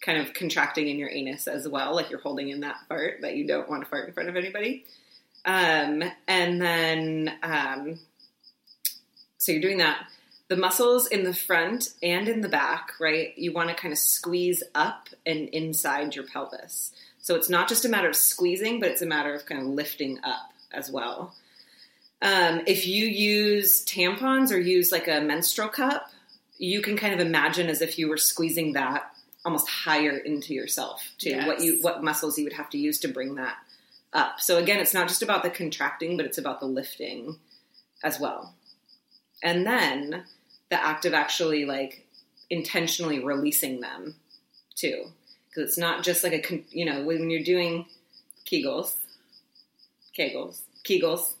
kind 0.00 0.18
of 0.18 0.32
contracting 0.32 0.88
in 0.88 0.98
your 0.98 1.10
anus 1.10 1.46
as 1.46 1.68
well, 1.68 1.94
like 1.94 2.10
you're 2.10 2.20
holding 2.20 2.48
in 2.48 2.60
that 2.60 2.76
fart 2.88 3.18
that 3.20 3.36
you 3.36 3.46
don't 3.46 3.68
want 3.68 3.82
to 3.82 3.88
fart 3.88 4.08
in 4.08 4.14
front 4.14 4.28
of 4.28 4.36
anybody. 4.36 4.84
Um, 5.44 6.02
and 6.26 6.60
then, 6.60 7.32
um, 7.42 7.98
so 9.38 9.52
you're 9.52 9.60
doing 9.60 9.78
that. 9.78 10.06
The 10.48 10.56
muscles 10.56 11.06
in 11.06 11.22
the 11.22 11.34
front 11.34 11.90
and 12.02 12.28
in 12.28 12.40
the 12.40 12.48
back, 12.48 12.92
right? 12.98 13.36
You 13.38 13.52
want 13.52 13.68
to 13.68 13.74
kind 13.74 13.92
of 13.92 13.98
squeeze 13.98 14.62
up 14.74 15.08
and 15.24 15.48
inside 15.50 16.16
your 16.16 16.24
pelvis. 16.26 16.92
So 17.22 17.36
it's 17.36 17.48
not 17.48 17.68
just 17.68 17.84
a 17.84 17.88
matter 17.88 18.08
of 18.08 18.16
squeezing, 18.16 18.80
but 18.80 18.90
it's 18.90 19.02
a 19.02 19.06
matter 19.06 19.34
of 19.34 19.46
kind 19.46 19.60
of 19.60 19.68
lifting 19.68 20.18
up 20.24 20.52
as 20.72 20.90
well. 20.90 21.34
Um, 22.22 22.62
if 22.66 22.86
you 22.86 23.06
use 23.06 23.84
tampons 23.84 24.50
or 24.50 24.58
use 24.58 24.92
like 24.92 25.08
a 25.08 25.20
menstrual 25.20 25.68
cup, 25.68 26.10
you 26.60 26.82
can 26.82 26.94
kind 26.94 27.14
of 27.14 27.26
imagine 27.26 27.68
as 27.68 27.80
if 27.80 27.98
you 27.98 28.06
were 28.08 28.18
squeezing 28.18 28.74
that 28.74 29.10
almost 29.46 29.66
higher 29.66 30.18
into 30.18 30.52
yourself 30.52 31.02
to 31.18 31.42
what 31.44 31.62
you 31.62 31.78
what 31.80 32.04
muscles 32.04 32.36
you 32.36 32.44
would 32.44 32.52
have 32.52 32.68
to 32.68 32.76
use 32.76 33.00
to 33.00 33.08
bring 33.08 33.36
that 33.36 33.56
up. 34.12 34.40
So 34.40 34.58
again, 34.58 34.78
it's 34.78 34.92
not 34.92 35.08
just 35.08 35.22
about 35.22 35.42
the 35.42 35.48
contracting, 35.48 36.18
but 36.18 36.26
it's 36.26 36.36
about 36.36 36.60
the 36.60 36.66
lifting 36.66 37.38
as 38.04 38.20
well. 38.20 38.54
And 39.42 39.66
then 39.66 40.24
the 40.68 40.84
act 40.84 41.06
of 41.06 41.14
actually 41.14 41.64
like 41.64 42.06
intentionally 42.50 43.24
releasing 43.24 43.80
them 43.80 44.16
too, 44.74 45.06
because 45.48 45.70
it's 45.70 45.78
not 45.78 46.04
just 46.04 46.22
like 46.22 46.34
a 46.34 46.40
con- 46.40 46.64
you 46.70 46.84
know 46.84 47.02
when 47.02 47.30
you're 47.30 47.42
doing 47.42 47.86
Kegels, 48.44 48.96
Kegels, 50.16 50.60
Kegels. 50.84 51.32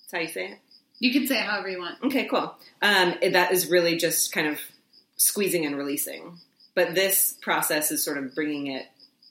That's 0.00 0.12
how 0.12 0.18
you 0.18 0.28
say 0.28 0.46
it. 0.48 0.58
You 1.00 1.12
can 1.12 1.26
say 1.26 1.38
it 1.38 1.44
however 1.44 1.68
you 1.68 1.80
want. 1.80 1.96
Okay, 2.04 2.26
cool. 2.26 2.54
Um, 2.82 3.14
it- 3.20 3.32
that 3.32 3.52
is 3.52 3.66
really 3.68 3.96
just 3.96 4.32
kind 4.32 4.46
of 4.46 4.58
squeezing 5.16 5.66
and 5.66 5.76
releasing. 5.76 6.38
But 6.74 6.94
this 6.94 7.36
process 7.42 7.90
is 7.90 8.02
sort 8.04 8.16
of 8.18 8.34
bringing 8.34 8.68
it, 8.68 8.86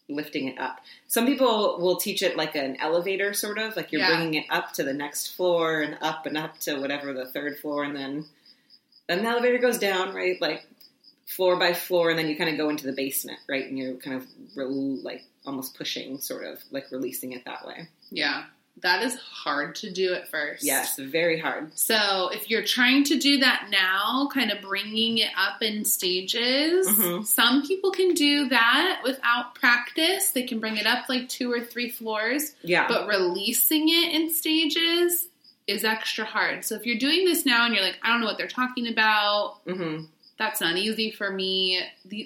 lifting 0.09 0.47
it 0.47 0.59
up. 0.59 0.81
Some 1.07 1.25
people 1.25 1.77
will 1.79 1.95
teach 1.97 2.21
it 2.21 2.35
like 2.35 2.55
an 2.55 2.75
elevator, 2.81 3.33
sort 3.33 3.57
of 3.59 3.75
like 3.75 3.91
you're 3.91 4.01
Yeah. 4.01 4.15
bringing 4.17 4.33
it 4.33 4.45
up 4.49 4.73
to 4.73 4.83
the 4.83 4.93
next 4.93 5.35
floor 5.35 5.81
and 5.81 5.97
up 6.01 6.25
and 6.25 6.38
up 6.38 6.59
to 6.61 6.75
whatever 6.81 7.13
the 7.13 7.27
third 7.27 7.57
floor, 7.59 7.83
and 7.83 7.95
then 7.95 8.25
then 9.07 9.23
the 9.23 9.29
elevator 9.29 9.57
goes 9.57 9.79
down, 9.79 10.13
right? 10.13 10.39
Like 10.39 10.65
floor 11.25 11.55
by 11.55 11.73
floor, 11.73 12.09
and 12.11 12.19
then 12.19 12.27
you 12.27 12.35
kind 12.35 12.49
of 12.49 12.57
go 12.57 12.69
into 12.69 12.85
the 12.85 12.93
basement, 12.93 13.39
right? 13.47 13.65
And 13.67 13.77
you're 13.77 13.95
kind 13.95 14.15
of 14.17 14.27
re- 14.55 14.65
like 14.65 15.23
almost 15.45 15.75
pushing, 15.75 16.19
sort 16.19 16.43
of 16.45 16.61
like 16.71 16.91
releasing 16.91 17.31
it 17.33 17.43
that 17.45 17.65
way. 17.65 17.88
Yeah. 18.11 18.43
That 18.81 19.03
is 19.03 19.15
hard 19.15 19.75
to 19.75 19.91
do 19.91 20.13
at 20.13 20.29
first. 20.29 20.63
Yes, 20.63 20.98
very 20.98 21.38
hard. 21.39 21.77
So 21.77 22.29
if 22.33 22.50
you're 22.50 22.63
trying 22.63 23.03
to 23.05 23.17
do 23.19 23.38
that 23.39 23.67
now, 23.69 24.29
kind 24.33 24.51
of 24.51 24.62
bringing 24.62 25.17
it 25.17 25.31
up 25.38 25.62
in 25.62 25.83
stages, 25.86 26.88
Mhm. 26.88 27.25
some 27.25 27.65
people 27.65 27.91
can 27.91 28.13
do 28.13 28.48
that 28.50 29.01
without 29.03 29.55
practice. 29.55 30.31
They 30.31 30.43
can 30.43 30.59
bring 30.59 30.77
it 30.77 30.86
up 30.86 31.09
like 31.09 31.27
two 31.29 31.51
or 31.51 31.62
three 31.62 31.89
floors, 31.89 32.53
Yeah. 32.63 32.88
but 32.88 33.07
releasing 33.07 33.89
it 33.89 34.13
in 34.13 34.33
stages 34.33 35.27
is 35.67 35.83
extra 35.83 36.25
hard. 36.25 36.65
So 36.65 36.75
if 36.75 36.86
you're 36.86 36.98
doing 36.98 37.25
this 37.25 37.45
now 37.45 37.65
and 37.65 37.75
you're 37.75 37.83
like, 37.83 38.00
I 38.01 38.07
don't 38.09 38.21
know 38.21 38.27
what 38.27 38.38
they're 38.38 38.48
talking 38.48 38.88
about, 38.88 39.57
hmm 39.67 40.05
that's 40.38 40.62
not 40.62 40.77
easy 40.77 41.12
for 41.12 41.29
me. 41.29 41.81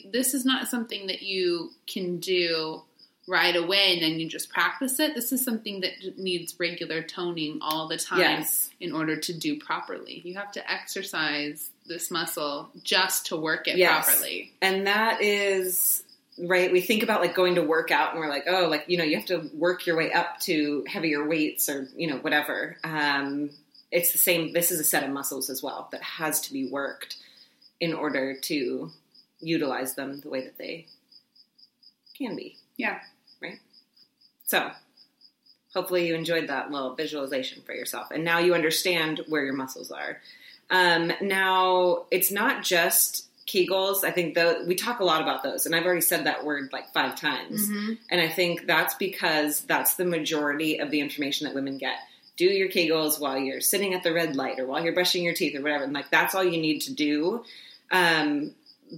This 0.05 0.36
is 0.36 0.45
not 0.45 0.67
something 0.67 1.07
that 1.07 1.24
you 1.24 1.72
can 1.88 2.19
do 2.19 2.83
right 3.27 3.56
away 3.56 3.94
and 3.94 4.01
then 4.01 4.20
you 4.20 4.27
just 4.27 4.50
practice 4.50 5.00
it. 5.00 5.15
This 5.15 5.32
is 5.32 5.44
something 5.44 5.80
that 5.82 6.18
needs 6.18 6.60
regular 6.60 7.01
toning 7.01 7.60
all 7.62 7.88
the 7.88 7.98
time 7.98 8.20
Yes. 8.20 8.70
in 8.82 8.92
order 8.92 9.15
to 9.15 9.34
do 9.34 9.58
properly. 9.60 10.22
You 10.25 10.36
have 10.36 10.51
to 10.53 10.72
exercise 10.72 11.70
this 11.88 12.12
muscle 12.12 12.70
just 12.84 13.27
to 13.27 13.38
work 13.38 13.68
it 13.68 13.77
Yes. 13.77 14.06
properly. 14.06 14.51
And 14.62 14.88
that 14.88 15.22
is 15.22 16.03
right. 16.38 16.72
We 16.72 16.82
think 16.82 17.01
about 17.03 17.22
like 17.22 17.34
going 17.36 17.56
to 17.56 17.62
work 17.63 17.92
out 17.92 18.12
and 18.12 18.20
we're 18.20 18.30
like, 18.30 18.44
oh, 18.48 18.68
like, 18.68 18.86
you 18.88 18.98
know, 18.98 19.03
you 19.06 19.15
have 19.15 19.27
to 19.27 19.50
work 19.53 19.86
your 19.86 19.96
way 19.96 20.12
up 20.12 20.39
to 20.42 20.84
heavier 20.88 21.25
weights 21.25 21.70
or, 21.70 21.88
you 21.96 22.08
know, 22.08 22.18
whatever. 22.18 22.77
Um, 22.84 23.51
it's 23.92 24.12
the 24.12 24.18
same. 24.18 24.51
This 24.51 24.70
is 24.72 24.80
a 24.80 24.84
set 24.84 25.03
of 25.03 25.12
muscles 25.12 25.50
as 25.50 25.63
well 25.63 25.88
that 25.92 26.01
has 26.01 26.42
to 26.42 26.51
be 26.53 26.65
worked 26.68 27.15
in 27.80 27.94
order 27.94 28.36
to 28.42 28.92
utilize 29.39 29.96
them 29.96 30.20
the 30.20 30.30
way 30.30 30.42
that 30.44 30.58
they 30.58 30.88
can 32.18 32.36
be. 32.36 32.58
Yeah. 32.77 33.00
So 34.53 34.69
hopefully 35.74 36.07
you 36.07 36.13
enjoyed 36.13 36.50
that 36.50 36.69
little 36.69 36.93
visualization 36.93 37.63
for 37.63 37.74
yourself. 37.74 38.12
And 38.12 38.24
now 38.24 38.38
you 38.38 38.53
understand 38.53 39.22
where 39.27 39.43
your 39.43 39.55
muscles 39.55 39.89
are. 39.89 40.22
Um, 40.69 41.12
now, 41.22 42.05
it's 42.12 42.31
not 42.31 42.63
just 42.63 43.27
Kegels. 43.48 44.03
I 44.03 44.12
think 44.12 44.36
the, 44.36 44.63
we 44.67 44.75
talk 44.75 45.00
a 45.00 45.03
lot 45.03 45.24
about 45.24 45.41
those, 45.41 45.65
and 45.65 45.75
I've 45.75 45.86
already 45.86 46.01
said 46.01 46.25
that 46.25 46.45
word 46.45 46.69
like 46.72 46.93
five 46.93 47.19
times. 47.19 47.67
Mm-hmm. 47.67 47.93
And 48.12 48.22
I 48.22 48.29
think 48.29 48.67
that's 48.67 48.93
because 48.93 49.62
that's 49.62 49.95
the 49.95 50.05
majority 50.05 50.79
of 50.79 50.91
the 50.91 51.00
information 51.00 51.48
that 51.48 51.55
women 51.55 51.79
get. 51.79 51.95
Do 52.38 52.45
your 52.45 52.69
Kegels 52.69 53.19
while 53.19 53.39
you're 53.39 53.60
sitting 53.60 53.95
at 53.95 54.03
the 54.03 54.13
red 54.13 54.36
light 54.36 54.60
or 54.60 54.67
while 54.67 54.83
you're 54.83 54.93
brushing 54.93 55.24
your 55.24 55.33
teeth 55.33 55.55
or 55.55 55.63
whatever. 55.63 55.83
And 55.83 55.93
like 55.93 56.12
that's 56.12 56.36
all 56.36 56.43
you 56.43 56.62
need 56.62 56.81
to 56.81 56.93
do. 56.93 57.43
Um, 57.91 58.53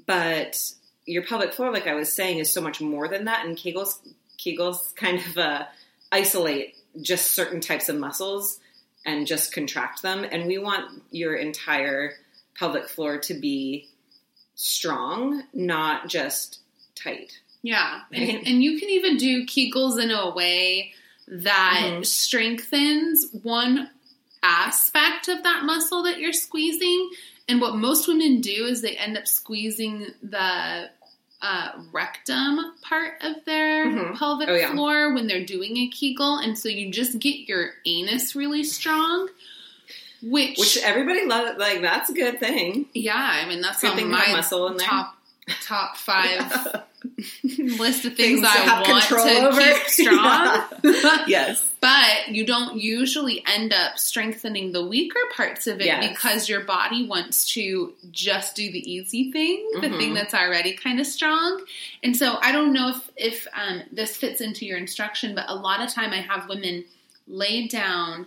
but 0.06 0.62
your 1.06 1.24
pelvic 1.24 1.54
floor, 1.54 1.72
like 1.72 1.88
I 1.88 1.96
was 1.96 2.12
saying, 2.12 2.40
is 2.40 2.52
so 2.52 2.62
much 2.62 2.82
more 2.82 3.08
than 3.08 3.26
that. 3.26 3.46
And 3.46 3.58
Kegels, 3.58 4.00
Kegels 4.38 4.96
kind 4.96 5.20
of 5.20 5.38
uh, 5.38 5.66
isolate 6.12 6.76
just 7.02 7.34
certain 7.34 7.60
types 7.62 7.90
of 7.90 7.98
muscles 7.98 8.60
and 9.06 9.28
just 9.28 9.54
contract 9.54 10.02
them. 10.02 10.26
And 10.30 10.48
we 10.48 10.58
want 10.58 11.04
your 11.12 11.36
entire 11.36 12.14
pelvic 12.58 12.88
floor 12.88 13.18
to 13.20 13.34
be 13.34 13.90
strong, 14.56 15.44
not 15.54 16.08
just 16.08 16.60
tight. 16.96 17.40
Yeah. 17.62 18.02
And, 18.12 18.28
Right. 18.30 18.44
and 18.46 18.64
you 18.64 18.80
can 18.80 18.90
even 18.90 19.18
do 19.18 19.46
Kegels 19.46 20.02
in 20.02 20.12
a 20.12 20.30
way 20.34 20.94
that 21.28 21.82
Mhm. 21.84 22.06
strengthens 22.06 23.28
one 23.44 23.90
aspect 24.44 25.28
of 25.28 25.44
that 25.44 25.64
muscle 25.64 26.04
that 26.04 26.20
you're 26.20 26.34
squeezing. 26.34 27.12
And 27.48 27.60
what 27.60 27.76
most 27.76 28.08
women 28.08 28.42
do 28.42 28.66
is 28.66 28.82
they 28.82 28.96
end 28.96 29.18
up 29.18 29.28
squeezing 29.28 30.14
the 30.22 30.90
uh, 31.42 31.72
rectum 31.92 32.74
part 32.82 33.22
of 33.22 33.44
their 33.46 33.86
Mhm. 33.88 34.18
pelvic 34.18 34.50
Oh, 34.50 34.56
yeah. 34.56 34.72
floor 34.72 35.14
when 35.14 35.28
they're 35.28 35.46
doing 35.46 35.78
a 35.78 35.88
Kegel. 35.88 36.38
And 36.38 36.58
so 36.58 36.70
you 36.70 36.90
just 36.92 37.20
get 37.20 37.48
your 37.48 37.74
anus 37.86 38.36
really 38.36 38.64
strong. 38.64 39.30
Which, 40.24 40.58
Which 40.58 40.78
everybody 40.78 41.26
loves. 41.26 41.60
Like 41.60 41.82
that's 41.82 42.10
a 42.10 42.14
good 42.14 42.40
thing. 42.40 42.88
yeah, 42.94 43.14
I 43.16 43.48
mean 43.48 43.62
that's 43.62 43.82
Good 43.82 43.92
on 43.92 43.98
thing 43.98 44.10
to 44.10 44.16
have 44.18 44.28
my 44.30 44.36
muscle 44.38 44.68
in 44.68 44.78
there. 44.78 44.88
top 44.88 45.15
top 45.62 45.98
five 45.98 46.84
list 47.44 48.06
of 48.06 48.16
Things 48.16 48.42
things, 48.42 48.44
I 48.44 48.50
have 48.50 48.88
want 48.88 49.04
control 49.04 49.26
to 49.26 49.48
over. 49.48 49.62
keep 49.62 49.88
strong. 49.88 50.64
yes. 51.28 51.72
But 51.82 52.30
you 52.30 52.46
don't 52.48 52.80
usually 52.80 53.44
end 53.46 53.72
up 53.74 54.00
strengthening 54.00 54.72
the 54.72 54.84
weaker 54.86 55.20
parts 55.36 55.68
of 55.68 55.80
it 55.82 55.86
Yes. 55.86 56.10
because 56.10 56.50
your 56.50 56.62
body 56.62 57.06
wants 57.08 57.48
to 57.54 57.94
just 58.12 58.56
do 58.56 58.72
the 58.72 58.92
easy 58.92 59.32
thing, 59.32 59.70
the 59.82 59.88
Mhm. 59.90 59.98
thing 60.00 60.14
that's 60.16 60.34
already 60.34 60.74
kind 60.74 61.00
of 61.00 61.06
strong. 61.06 61.64
And 62.02 62.18
so 62.18 62.38
I 62.42 62.52
don't 62.52 62.74
know 62.74 62.90
if 62.90 63.12
if 63.16 63.48
um, 63.54 63.84
this 63.92 64.18
fits 64.18 64.42
into 64.42 64.66
your 64.66 64.78
instruction, 64.78 65.36
but 65.36 65.46
a 65.48 65.54
lot 65.56 65.82
of 65.82 65.94
time 65.94 66.12
I 66.12 66.22
have 66.22 66.50
women 66.50 66.86
lay 67.28 67.68
down. 67.68 68.26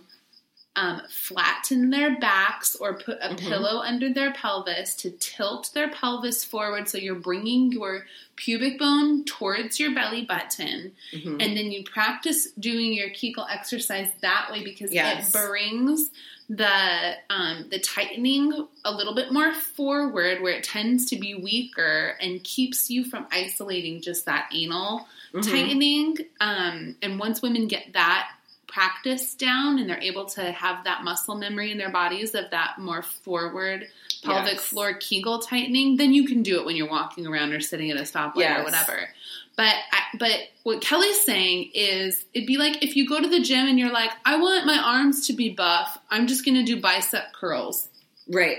Um, 0.75 1.01
flatten 1.09 1.89
their 1.89 2.19
backs 2.19 2.75
or 2.75 2.93
put 2.93 3.17
a 3.21 3.29
Mhm. 3.29 3.37
pillow 3.39 3.79
under 3.81 4.13
their 4.13 4.31
pelvis 4.31 4.95
to 4.97 5.09
tilt 5.11 5.71
their 5.73 5.89
pelvis 5.89 6.45
forward 6.45 6.87
so 6.87 6.97
you're 6.97 7.15
bringing 7.15 7.71
your 7.73 8.05
pubic 8.37 8.79
bone 8.79 9.25
towards 9.25 9.77
your 9.79 9.91
belly 9.93 10.23
button 10.23 10.93
Mhm. 11.11 11.41
and 11.43 11.57
then 11.57 11.71
you 11.71 11.83
practice 11.83 12.51
doing 12.59 12.93
your 12.93 13.09
Kegel 13.09 13.45
exercise 13.49 14.09
that 14.21 14.51
way 14.51 14.63
because 14.63 14.93
Yes. 14.93 15.27
it 15.35 15.37
brings 15.37 16.11
the 16.49 17.15
um, 17.29 17.65
the 17.69 17.79
tightening 17.79 18.67
a 18.85 18.91
little 18.93 19.13
bit 19.15 19.33
more 19.33 19.53
forward 19.53 20.41
where 20.41 20.53
it 20.53 20.63
tends 20.63 21.07
to 21.07 21.15
be 21.17 21.33
weaker 21.35 22.15
and 22.21 22.41
keeps 22.43 22.89
you 22.89 23.03
from 23.03 23.27
isolating 23.31 24.01
just 24.01 24.25
that 24.25 24.49
anal 24.53 25.07
Mhm. 25.33 25.43
tightening. 25.51 26.17
Um, 26.39 26.95
and 27.01 27.19
once 27.19 27.41
women 27.41 27.67
get 27.67 27.93
that 27.93 28.31
practice 28.71 29.33
down 29.33 29.79
and 29.79 29.89
they're 29.89 30.01
able 30.01 30.25
to 30.25 30.51
have 30.51 30.83
that 30.85 31.03
muscle 31.03 31.35
memory 31.35 31.71
in 31.71 31.77
their 31.77 31.89
bodies 31.91 32.35
of 32.35 32.49
that 32.51 32.77
more 32.77 33.01
forward 33.01 33.87
pelvic 34.23 34.53
Yes. 34.53 34.63
floor 34.65 34.93
Kegel 34.93 35.39
tightening, 35.39 35.97
then 35.97 36.13
you 36.13 36.25
can 36.27 36.43
do 36.43 36.59
it 36.59 36.65
when 36.65 36.75
you're 36.75 36.89
walking 36.89 37.25
around 37.27 37.53
or 37.53 37.59
sitting 37.61 37.89
at 37.91 37.97
a 37.97 38.01
stoplight 38.01 38.59
or 38.59 38.63
whatever. 38.63 39.09
But 39.57 39.75
I, 39.91 40.17
but 40.17 40.39
what 40.63 40.81
Kelly's 40.81 41.19
saying 41.25 41.71
is 41.73 42.23
it'd 42.33 42.47
be 42.47 42.57
like 42.57 42.83
if 42.83 42.95
you 42.95 43.07
go 43.07 43.19
to 43.21 43.27
the 43.27 43.41
gym 43.41 43.67
and 43.67 43.77
you're 43.79 43.91
like, 43.91 44.11
I 44.25 44.37
want 44.39 44.65
my 44.65 44.77
arms 44.77 45.27
to 45.27 45.33
be 45.33 45.49
buff. 45.49 45.97
I'm 46.09 46.27
just 46.27 46.45
going 46.45 46.55
to 46.55 46.63
do 46.63 46.79
bicep 46.81 47.33
curls. 47.33 47.87
Right. 48.31 48.57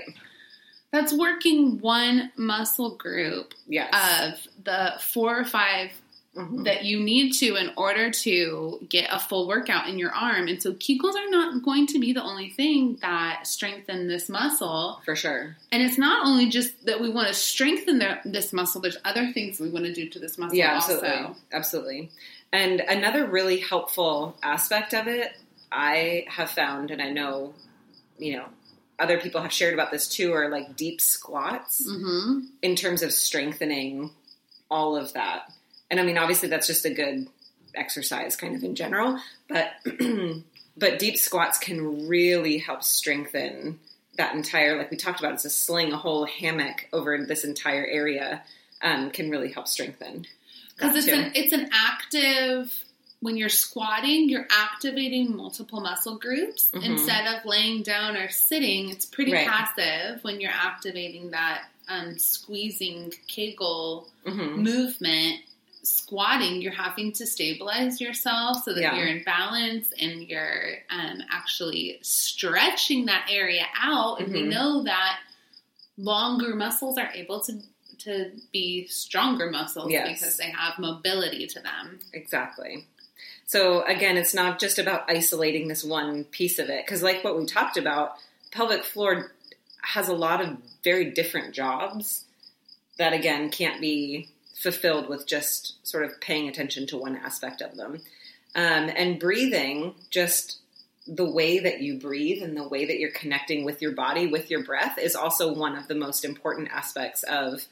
That's 0.91 1.13
working 1.13 1.79
one 1.79 2.31
muscle 2.35 2.97
group 2.97 3.53
Yes. 3.67 3.93
of 3.93 4.63
the 4.65 4.93
four 4.99 5.39
or 5.39 5.45
five 5.45 5.89
Mhm. 6.35 6.63
that 6.63 6.85
you 6.85 7.01
need 7.01 7.33
to 7.33 7.55
in 7.57 7.71
order 7.75 8.09
to 8.09 8.79
get 8.87 9.09
a 9.11 9.19
full 9.19 9.49
workout 9.49 9.89
in 9.89 9.99
your 9.99 10.11
arm. 10.13 10.47
And 10.47 10.61
so 10.63 10.71
Kegels 10.73 11.15
are 11.15 11.29
not 11.29 11.61
going 11.61 11.87
to 11.87 11.99
be 11.99 12.13
the 12.13 12.23
only 12.23 12.49
thing 12.51 12.97
that 13.01 13.45
strengthen 13.45 14.07
this 14.07 14.29
muscle. 14.29 15.01
For 15.03 15.13
sure. 15.13 15.57
And 15.73 15.83
it's 15.83 15.97
not 15.97 16.25
only 16.25 16.47
just 16.47 16.85
that 16.85 17.01
we 17.01 17.09
want 17.09 17.27
to 17.27 17.33
strengthen 17.33 17.99
the, 17.99 18.19
this 18.23 18.53
muscle, 18.53 18.79
there's 18.79 18.97
other 19.03 19.33
things 19.33 19.59
we 19.59 19.69
want 19.69 19.83
to 19.85 19.93
do 19.93 20.07
to 20.07 20.19
this 20.19 20.37
muscle 20.37 20.57
Yeah, 20.57 20.75
absolutely. 20.77 21.09
also. 21.09 21.35
Absolutely. 21.51 22.11
And 22.53 22.79
another 22.79 23.25
really 23.27 23.57
helpful 23.59 24.37
aspect 24.41 24.93
of 24.93 25.07
it, 25.07 25.33
I 25.69 26.25
have 26.29 26.49
found, 26.49 26.91
and 26.91 27.01
I 27.01 27.09
know, 27.09 27.53
you 28.17 28.37
know, 28.37 28.45
other 28.99 29.19
people 29.19 29.41
have 29.41 29.51
shared 29.51 29.73
about 29.73 29.91
this 29.91 30.07
too, 30.07 30.31
are 30.31 30.47
like 30.49 30.77
deep 30.77 31.01
squats 31.01 31.83
hmm 31.85 32.45
in 32.61 32.75
terms 32.77 33.01
of 33.03 33.11
strengthening 33.11 34.11
all 34.69 34.95
of 34.95 35.11
that. 35.13 35.51
And 35.91 35.99
I 35.99 36.03
mean, 36.03 36.17
obviously, 36.17 36.49
that's 36.49 36.65
just 36.65 36.85
a 36.85 36.89
good 36.89 37.27
exercise 37.75 38.35
kind 38.35 38.55
of 38.55 38.63
in 38.63 38.73
general, 38.75 39.19
but 39.47 39.73
but 40.77 40.97
deep 40.99 41.17
squats 41.17 41.59
can 41.59 42.07
really 42.07 42.57
help 42.57 42.81
strengthen 42.83 43.79
that 44.17 44.33
entire 44.35 44.77
like 44.77 44.89
we 44.91 44.97
talked 44.97 45.19
about 45.19 45.33
it's 45.33 45.45
a 45.45 45.49
sling 45.49 45.93
a 45.93 45.97
whole 45.97 46.25
hammock 46.25 46.87
over 46.91 47.17
this 47.25 47.43
entire 47.45 47.85
area 47.85 48.41
um, 48.81 49.09
can 49.09 49.29
really 49.29 49.51
help 49.51 49.67
strengthen 49.69 50.25
Because 50.75 50.95
it's 50.97 51.05
too. 51.07 51.13
an 51.13 51.31
it's 51.35 51.53
an 51.53 51.69
active 51.71 52.77
when 53.21 53.37
you're 53.37 53.49
squatting, 53.49 54.29
you're 54.29 54.47
activating 54.49 55.35
multiple 55.35 55.79
muscle 55.79 56.17
groups 56.17 56.69
Mhm. 56.73 56.83
instead 56.83 57.27
of 57.35 57.45
laying 57.45 57.83
down 57.83 58.17
or 58.17 58.29
sitting. 58.29 58.89
It's 58.89 59.05
pretty 59.05 59.31
Right. 59.31 59.47
passive 59.47 60.23
when 60.23 60.41
you're 60.41 60.51
activating 60.51 61.29
that 61.31 61.63
um, 61.87 62.17
squeezing 62.17 63.13
Kegel 63.27 64.09
Mhm. 64.25 64.55
movement. 64.57 65.41
Squatting, 65.83 66.61
you're 66.61 66.71
having 66.73 67.11
to 67.13 67.25
stabilize 67.25 67.99
yourself 67.99 68.63
so 68.63 68.73
that 68.73 68.81
Yeah. 68.81 68.95
you're 68.97 69.07
in 69.07 69.23
balance 69.23 69.91
and 69.99 70.21
you're 70.23 70.75
um, 70.89 71.23
actually 71.31 71.97
stretching 72.01 73.05
that 73.07 73.27
area 73.29 73.65
out. 73.75 74.19
And 74.21 74.31
we 74.31 74.41
Mhm. 74.43 74.49
know 74.49 74.83
that 74.83 75.19
longer 75.97 76.55
muscles 76.55 76.97
are 76.97 77.11
able 77.13 77.39
to 77.41 77.61
to 77.99 78.31
be 78.51 78.87
stronger 78.87 79.51
muscles 79.51 79.91
Yes. 79.91 80.19
because 80.19 80.37
they 80.37 80.49
have 80.49 80.79
mobility 80.79 81.45
to 81.45 81.59
them. 81.59 81.99
Exactly. 82.13 82.87
So 83.45 83.83
again, 83.83 84.17
it's 84.17 84.33
not 84.33 84.59
just 84.59 84.79
about 84.79 85.07
isolating 85.07 85.67
this 85.67 85.83
one 85.83 86.23
piece 86.23 86.57
of 86.57 86.67
it 86.71 86.83
because, 86.83 87.03
like 87.03 87.23
what 87.23 87.37
we 87.37 87.45
talked 87.45 87.77
about, 87.77 88.17
pelvic 88.49 88.83
floor 88.83 89.33
has 89.83 90.07
a 90.07 90.15
lot 90.15 90.41
of 90.41 90.57
very 90.83 91.11
different 91.11 91.53
jobs 91.53 92.25
that 92.97 93.13
again 93.13 93.51
can't 93.51 93.79
be 93.79 94.29
fulfilled 94.61 95.09
with 95.09 95.27
just 95.27 95.85
sort 95.87 96.05
of 96.05 96.19
paying 96.21 96.47
attention 96.47 96.85
to 96.87 96.97
one 96.97 97.15
aspect 97.15 97.61
of 97.61 97.75
them. 97.75 98.01
Um, 98.53 98.91
and 98.95 99.19
breathing, 99.19 99.95
just 100.09 100.59
the 101.07 101.29
way 101.29 101.59
that 101.59 101.81
you 101.81 101.97
breathe 101.97 102.43
and 102.43 102.55
the 102.55 102.67
way 102.67 102.85
that 102.85 102.99
you're 102.99 103.11
connecting 103.11 103.65
with 103.65 103.81
your 103.81 103.93
body, 103.93 104.27
with 104.27 104.51
your 104.51 104.63
breath, 104.63 104.97
is 104.97 105.15
also 105.15 105.53
one 105.53 105.75
of 105.75 105.87
the 105.87 105.95
most 105.95 106.23
important 106.23 106.69
aspects 106.71 107.23
of 107.23 107.65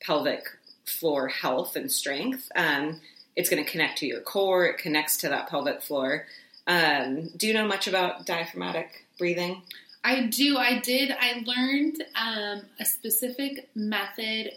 pelvic 0.00 0.44
floor 0.84 1.28
health 1.28 1.76
and 1.76 1.90
strength. 1.90 2.50
Um, 2.54 3.00
it's 3.36 3.50
going 3.50 3.64
to 3.64 3.70
connect 3.70 3.98
to 3.98 4.06
your 4.06 4.20
core. 4.20 4.66
It 4.66 4.78
connects 4.78 5.18
to 5.18 5.28
that 5.28 5.48
pelvic 5.48 5.82
floor. 5.82 6.26
Um, 6.66 7.28
do 7.36 7.46
you 7.46 7.54
know 7.54 7.66
much 7.66 7.86
about 7.86 8.26
diaphragmatic 8.26 9.06
breathing? 9.18 9.62
I 10.02 10.22
do. 10.22 10.56
I 10.56 10.78
did. 10.78 11.10
I 11.18 11.42
learned 11.44 12.02
um, 12.14 12.62
a 12.80 12.84
specific 12.84 13.68
method 13.74 14.52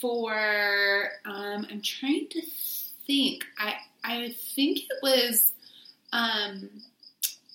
for. 0.00 1.10
Um, 1.24 1.66
I'm 1.70 1.82
trying 1.82 2.28
to 2.30 2.42
think. 3.06 3.44
I 3.58 3.74
I 4.04 4.34
think 4.54 4.78
it 4.80 4.98
was. 5.02 5.52
Um, 6.12 6.70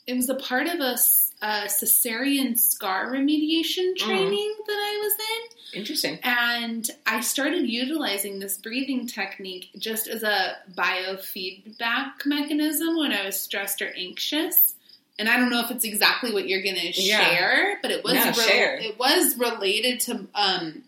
it 0.06 0.13
was 0.15 0.29
a 0.29 0.36
part 0.36 0.67
of 0.67 0.79
a 0.79 0.95
cesarean 0.95 2.58
scar 2.58 3.12
remediation 3.12 3.95
training 3.95 4.56
that 4.67 4.73
I 4.73 4.99
was 5.01 5.13
in. 5.13 5.79
Interesting. 5.79 6.19
And 6.23 6.88
I 7.06 7.21
started 7.21 7.67
utilizing 7.69 8.39
this 8.39 8.58
breathing 8.58 9.08
technique 9.08 9.69
just 9.77 10.08
as 10.08 10.21
a 10.23 10.58
biofeedback 10.75 12.25
mechanism 12.25 12.97
when 12.97 13.12
I 13.12 13.25
was 13.25 13.39
stressed 13.39 13.82
or 13.82 13.91
anxious. 13.95 14.75
And 15.19 15.29
I 15.29 15.38
don't 15.38 15.49
know 15.49 15.62
if 15.62 15.71
it's 15.71 15.84
exactly 15.86 16.34
what 16.34 16.47
you're 16.47 16.63
going 16.63 16.75
to 16.75 17.01
Yeah. 17.01 17.19
share, 17.29 17.79
but 17.82 17.91
it 17.91 18.03
was 18.03 18.13
share. 18.36 18.77
it 18.77 18.97
was 18.99 19.38
related 19.38 19.99
to 20.01 20.27
um, 20.36 20.84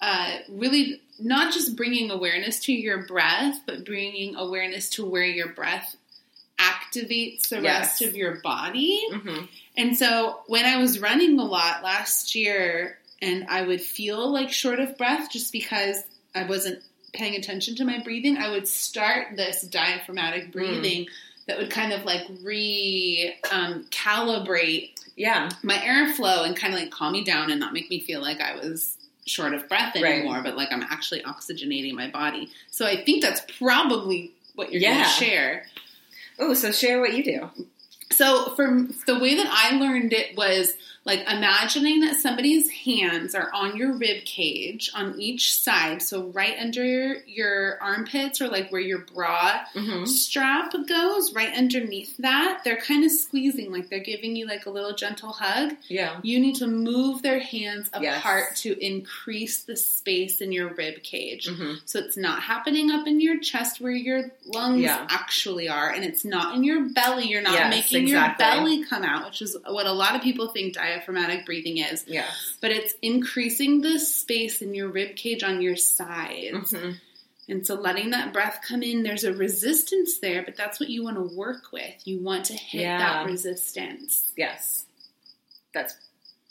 uh, 0.00 0.38
really 0.48 1.00
not 1.18 1.52
just 1.52 1.76
bringing 1.76 2.10
awareness 2.10 2.60
to 2.60 2.72
your 2.72 3.06
breath, 3.06 3.60
but 3.66 3.84
bringing 3.84 4.36
awareness 4.36 4.88
to 4.90 5.04
where 5.04 5.24
your 5.24 5.48
breath 5.48 5.96
activates 6.58 7.48
the 7.48 7.60
Yes. 7.60 8.00
rest 8.00 8.02
of 8.02 8.14
your 8.16 8.36
body. 8.42 9.00
hmm 9.10 9.44
And 9.76 9.96
so 9.96 10.40
when 10.46 10.64
I 10.66 10.76
was 10.78 10.98
running 11.00 11.38
a 11.38 11.44
lot 11.44 11.82
last 11.82 12.34
year 12.34 12.98
and 13.22 13.46
I 13.48 13.62
would 13.62 13.80
feel 13.80 14.30
like 14.30 14.50
short 14.52 14.80
of 14.80 14.96
breath 14.98 15.30
just 15.30 15.52
because 15.52 16.02
I 16.34 16.44
wasn't 16.44 16.82
paying 17.12 17.34
attention 17.36 17.76
to 17.76 17.84
my 17.84 18.02
breathing, 18.02 18.36
I 18.36 18.50
would 18.50 18.68
start 18.68 19.36
this 19.36 19.62
diaphragmatic 19.62 20.52
breathing 20.52 21.06
that 21.46 21.58
would 21.58 21.70
kind 21.70 21.92
of 21.92 22.04
like 22.04 22.26
re 22.42 23.34
um, 23.50 23.84
calibrate 23.90 24.90
Yeah. 25.16 25.50
my 25.62 25.76
airflow 25.76 26.46
and 26.46 26.54
kind 26.56 26.74
of 26.74 26.80
like 26.80 26.90
calm 26.90 27.12
me 27.12 27.24
down 27.24 27.50
and 27.50 27.58
not 27.60 27.72
make 27.72 27.90
me 27.90 28.00
feel 28.00 28.20
like 28.20 28.40
I 28.40 28.56
was 28.56 28.96
short 29.30 29.54
of 29.54 29.68
breath 29.68 29.94
Right. 29.94 30.04
anymore, 30.04 30.42
but 30.42 30.56
like 30.56 30.68
I'm 30.72 30.82
actually 30.82 31.22
oxygenating 31.22 31.94
my 31.94 32.10
body. 32.10 32.50
So 32.70 32.86
I 32.86 33.02
think 33.04 33.22
that's 33.22 33.42
probably 33.58 34.32
what 34.54 34.72
you're 34.72 34.80
going 34.82 34.98
to 35.04 35.08
share. 35.08 35.66
Oh, 36.38 36.54
so 36.54 36.72
share 36.72 37.00
what 37.00 37.14
you 37.14 37.22
do. 37.24 37.50
So 38.10 38.54
for 38.56 38.86
the 39.06 39.18
way 39.18 39.36
that 39.36 39.46
I 39.48 39.76
learned 39.76 40.12
it 40.12 40.36
was 40.36 40.74
like 41.04 41.20
imagining 41.20 42.00
that 42.00 42.16
somebody's 42.16 42.68
hands 42.70 43.34
are 43.34 43.50
on 43.54 43.76
your 43.76 43.92
rib 43.96 44.24
cage 44.24 44.90
on 44.94 45.18
each 45.18 45.54
side, 45.58 46.02
so 46.02 46.26
right 46.28 46.56
under 46.60 46.84
your, 46.84 47.16
your 47.26 47.78
armpits 47.82 48.40
or 48.42 48.48
like 48.48 48.70
where 48.70 48.80
your 48.80 48.98
bra 48.98 49.60
hmm 49.72 50.04
strap 50.04 50.72
goes, 50.88 51.32
right 51.34 51.54
underneath 51.56 52.16
that. 52.18 52.60
They're 52.64 52.76
kind 52.80 53.04
of 53.04 53.10
squeezing, 53.10 53.72
like 53.72 53.88
they're 53.88 53.98
giving 54.00 54.36
you 54.36 54.46
like 54.46 54.66
a 54.66 54.70
little 54.70 54.94
gentle 54.94 55.32
hug. 55.32 55.74
Yeah. 55.88 56.20
You 56.22 56.38
need 56.38 56.56
to 56.56 56.66
move 56.66 57.22
their 57.22 57.40
hands 57.40 57.88
Yes. 58.00 58.18
apart 58.18 58.56
to 58.56 58.78
increase 58.84 59.62
the 59.64 59.76
space 59.76 60.40
in 60.40 60.52
your 60.52 60.74
rib 60.74 61.02
cage. 61.02 61.48
hmm 61.48 61.74
So 61.86 61.98
it's 61.98 62.16
not 62.16 62.42
happening 62.42 62.90
up 62.90 63.06
in 63.06 63.20
your 63.20 63.38
chest 63.40 63.80
where 63.80 63.92
your 63.92 64.30
lungs 64.44 64.82
Yeah. 64.82 65.06
actually 65.08 65.68
are, 65.68 65.90
and 65.90 66.04
it's 66.04 66.24
not 66.24 66.54
in 66.56 66.62
your 66.64 66.82
belly. 66.90 67.28
You're 67.28 67.42
not 67.42 67.54
Yes, 67.54 67.70
making 67.70 68.08
exactly. 68.08 68.44
your 68.46 68.54
belly 68.56 68.84
come 68.84 69.02
out, 69.02 69.24
which 69.26 69.40
is 69.42 69.56
what 69.66 69.86
a 69.86 69.92
lot 69.92 70.14
of 70.14 70.22
people 70.22 70.48
think 70.48 70.74
diaphragmatic 70.94 71.46
breathing 71.46 71.78
is. 71.78 72.04
Yes. 72.06 72.56
But 72.60 72.70
it's 72.72 72.94
increasing 73.02 73.80
the 73.80 73.98
space 73.98 74.62
in 74.62 74.74
your 74.74 74.88
rib 74.88 75.16
cage 75.16 75.42
on 75.42 75.60
your 75.60 75.76
sides. 75.76 76.72
hmm 76.72 76.92
And 77.48 77.66
so 77.66 77.74
letting 77.74 78.10
that 78.10 78.32
breath 78.32 78.60
come 78.66 78.82
in, 78.82 79.02
there's 79.02 79.24
a 79.24 79.32
resistance 79.32 80.18
there, 80.18 80.42
but 80.42 80.56
that's 80.56 80.78
what 80.78 80.88
you 80.88 81.02
want 81.02 81.16
to 81.16 81.36
work 81.36 81.72
with. 81.72 81.94
You 82.06 82.20
want 82.22 82.44
to 82.46 82.54
hit 82.54 82.82
Yeah. 82.82 82.98
that 82.98 83.26
resistance. 83.26 84.30
Yes. 84.36 84.84
That's 85.74 85.94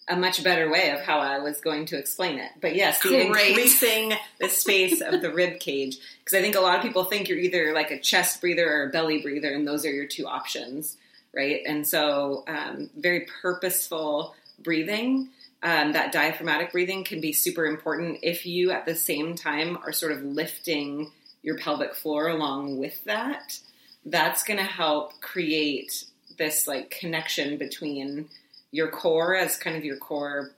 a 0.09 0.15
much 0.15 0.43
better 0.43 0.69
way 0.71 0.89
of 0.89 1.01
how 1.01 1.19
I 1.19 1.37
was 1.39 1.61
going 1.61 1.85
to 1.87 1.97
explain 1.97 2.39
it. 2.39 2.51
But 2.59 2.75
yes, 2.75 3.01
the 3.03 3.09
Great. 3.09 3.27
increasing 3.27 4.13
the 4.39 4.49
space 4.49 5.01
of 5.01 5.21
the 5.21 5.31
rib 5.31 5.59
cage. 5.59 5.97
Because 6.25 6.37
I 6.37 6.41
think 6.41 6.55
a 6.55 6.59
lot 6.61 6.75
of 6.77 6.81
people 6.81 7.03
think 7.03 7.29
you're 7.29 7.37
either 7.37 7.73
like 7.73 7.91
a 7.91 7.99
chest 7.99 8.41
breather 8.41 8.67
or 8.67 8.87
a 8.87 8.89
belly 8.89 9.21
breather, 9.21 9.53
and 9.53 9.67
those 9.67 9.85
are 9.85 9.91
your 9.91 10.07
two 10.07 10.25
options, 10.25 10.97
right? 11.33 11.61
And 11.65 11.87
so, 11.87 12.43
um, 12.47 12.89
very 12.97 13.27
purposeful 13.41 14.35
breathing. 14.63 15.29
Um, 15.61 15.91
that 15.91 16.13
diaphragmatic 16.13 16.71
breathing 16.71 17.03
can 17.03 17.19
be 17.19 17.33
super 17.33 17.65
important 17.65 18.19
if 18.23 18.45
you 18.45 18.71
at 18.71 18.85
the 18.85 18.95
same 18.95 19.35
time 19.35 19.77
are 19.85 19.91
sort 19.91 20.13
of 20.13 20.23
lifting 20.23 21.11
your 21.41 21.57
pelvic 21.57 21.95
floor 21.95 22.29
along 22.29 22.77
with 22.77 23.03
that. 23.03 23.59
That's 24.05 24.43
going 24.43 24.59
to 24.59 24.63
help 24.63 25.19
create 25.19 26.05
this 26.37 26.67
like 26.67 26.89
connection 26.89 27.57
between 27.57 28.29
your 28.71 28.89
core 28.89 29.35
as 29.35 29.57
kind 29.57 29.75
of 29.75 29.83
your 29.83 29.97
core. 29.97 30.51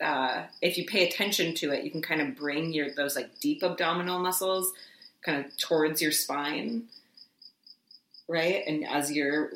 Uh, 0.00 0.44
if 0.60 0.76
you 0.78 0.86
pay 0.86 1.06
attention 1.06 1.54
to 1.54 1.72
it, 1.72 1.84
you 1.84 1.90
can 1.90 2.02
kind 2.02 2.20
of 2.20 2.36
bring 2.36 2.72
your 2.72 2.92
those 2.94 3.14
like 3.14 3.38
deep 3.38 3.62
abdominal 3.62 4.18
muscles 4.18 4.72
kind 5.22 5.44
of 5.44 5.56
towards 5.58 6.00
your 6.00 6.12
spine, 6.12 6.84
right? 8.28 8.62
And 8.66 8.86
as 8.86 9.12
you're 9.12 9.50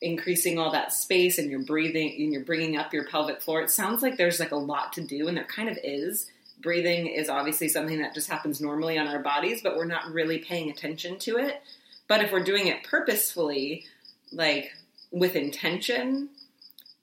increasing 0.00 0.58
all 0.58 0.72
that 0.72 0.92
space 0.92 1.38
and 1.38 1.50
you're 1.50 1.64
breathing 1.64 2.14
and 2.18 2.32
you're 2.32 2.44
bringing 2.44 2.76
up 2.76 2.92
your 2.92 3.06
pelvic 3.06 3.40
floor, 3.40 3.62
it 3.62 3.70
sounds 3.70 4.02
like 4.02 4.16
there's 4.16 4.40
like 4.40 4.52
a 4.52 4.56
lot 4.56 4.92
to 4.94 5.00
do, 5.00 5.28
and 5.28 5.36
there 5.36 5.44
kind 5.44 5.68
of 5.68 5.78
is. 5.82 6.26
Breathing 6.60 7.06
is 7.06 7.28
obviously 7.28 7.68
something 7.68 8.00
that 8.00 8.14
just 8.14 8.30
happens 8.30 8.60
normally 8.60 8.98
on 8.98 9.08
our 9.08 9.18
bodies, 9.18 9.60
but 9.62 9.76
we're 9.76 9.84
not 9.84 10.12
really 10.12 10.38
paying 10.38 10.70
attention 10.70 11.18
to 11.20 11.36
it. 11.36 11.62
But 12.08 12.22
if 12.22 12.32
we're 12.32 12.44
doing 12.44 12.66
it 12.66 12.82
purposefully, 12.82 13.84
like 14.32 14.72
with 15.10 15.36
intention, 15.36 16.30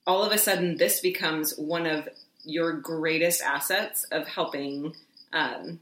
all 0.06 0.23
of 0.23 0.32
a 0.32 0.38
sudden 0.38 0.77
this 0.77 0.99
becomes 0.99 1.56
one 1.58 1.86
of 1.86 2.10
your 2.43 2.73
greatest 2.73 3.41
assets 3.41 4.06
of 4.12 4.27
helping 4.27 4.95
um, 5.32 5.79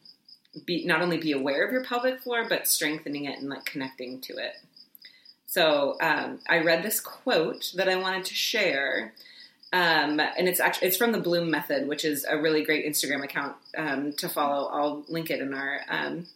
be 0.65 0.85
not 0.85 1.01
only 1.01 1.17
be 1.17 1.31
aware 1.31 1.65
of 1.65 1.71
your 1.71 1.83
pelvic 1.83 2.21
floor, 2.21 2.47
but 2.47 2.67
strengthening 2.67 3.25
it 3.25 3.39
and 3.39 3.49
like 3.49 3.65
connecting 3.65 4.21
to 4.21 4.33
it. 4.33 4.53
So 5.51 5.97
um, 5.99 6.39
I 6.47 6.59
read 6.59 6.81
this 6.81 7.01
quote 7.01 7.73
that 7.75 7.89
I 7.89 7.97
wanted 7.97 8.23
to 8.23 8.33
share. 8.33 9.11
Um, 9.73 10.21
and 10.21 10.47
it's 10.47 10.61
actually 10.61 10.87
it's 10.87 10.95
from 10.95 11.11
the 11.11 11.19
Bloom 11.19 11.51
Method, 11.51 11.89
which 11.89 12.05
is 12.05 12.23
a 12.23 12.37
really 12.37 12.63
great 12.63 12.85
Instagram 12.85 13.21
account 13.21 13.57
um, 13.77 14.13
to 14.13 14.29
follow. 14.29 14.69
I'll 14.69 15.03
link 15.09 15.29
it 15.29 15.41
in 15.41 15.53
our 15.53 15.81
um, 15.89 16.27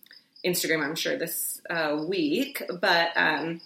Instagram, 0.43 0.83
I'm 0.83 0.95
sure 0.95 1.17
this 1.17 1.61
uh, 1.69 2.03
week. 2.05 2.61
But 2.81 3.11
um, 3.15 3.61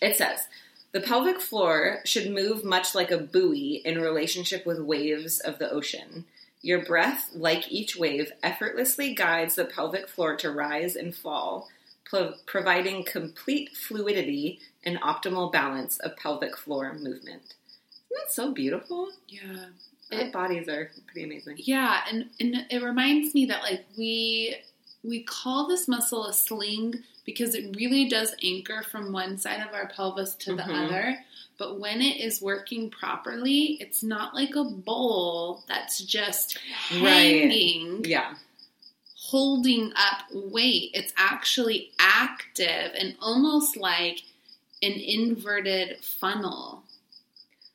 it 0.00 0.16
says 0.16 0.46
the 0.92 1.00
pelvic 1.00 1.40
floor 1.40 1.98
should 2.04 2.30
move 2.30 2.64
much 2.64 2.94
like 2.94 3.10
a 3.10 3.18
buoy 3.18 3.82
in 3.84 4.00
relationship 4.00 4.64
with 4.64 4.78
waves 4.78 5.40
of 5.40 5.58
the 5.58 5.68
ocean. 5.68 6.26
Your 6.62 6.84
breath, 6.84 7.30
like 7.34 7.72
each 7.72 7.96
wave, 7.96 8.30
effortlessly 8.40 9.14
guides 9.14 9.56
the 9.56 9.64
pelvic 9.64 10.08
floor 10.08 10.36
to 10.36 10.52
rise 10.52 10.94
and 10.94 11.12
fall, 11.12 11.68
pro- 12.10 12.34
providing 12.46 13.04
complete 13.04 13.76
fluidity 13.76 14.60
and 14.84 15.00
optimal 15.00 15.50
balance 15.52 15.98
of 16.00 16.16
pelvic 16.16 16.56
floor 16.56 16.92
movement. 16.94 17.54
Isn't 18.10 18.16
that 18.26 18.32
so 18.32 18.52
beautiful? 18.52 19.08
Yeah. 19.28 19.66
Our 20.12 20.20
It- 20.22 20.32
bodies 20.32 20.68
are 20.68 20.90
pretty 21.06 21.24
amazing. 21.24 21.56
Yeah, 21.58 22.02
and, 22.10 22.28
and 22.40 22.66
it 22.68 22.82
reminds 22.82 23.32
me 23.34 23.46
that 23.46 23.62
like 23.62 23.86
we 23.96 24.56
we 25.02 25.22
call 25.22 25.66
this 25.66 25.88
muscle 25.88 26.26
a 26.26 26.32
sling 26.34 26.92
because 27.24 27.54
it 27.54 27.74
really 27.76 28.06
does 28.06 28.34
anchor 28.42 28.82
from 28.90 29.12
one 29.12 29.38
side 29.38 29.66
of 29.66 29.72
our 29.72 29.88
pelvis 29.88 30.34
to 30.34 30.54
the 30.54 30.62
Mhm. 30.62 30.86
other. 30.88 31.24
But 31.56 31.78
when 31.80 32.02
it 32.02 32.20
is 32.20 32.42
working 32.42 32.90
properly, 32.90 33.78
it's 33.80 34.02
not 34.02 34.34
like 34.34 34.56
a 34.56 34.64
bowl 34.64 35.62
that's 35.68 36.00
just 36.00 36.58
Right. 36.90 37.00
hanging, 37.50 38.04
Yeah. 38.04 38.34
Holding 39.30 39.92
up 39.94 40.24
weight. 40.32 40.90
It's 40.94 41.12
actually 41.16 41.90
active 41.98 42.92
and 42.98 43.14
almost 43.20 43.76
like 43.76 44.22
an 44.82 44.92
inverted 44.92 45.98
funnel. 46.04 46.82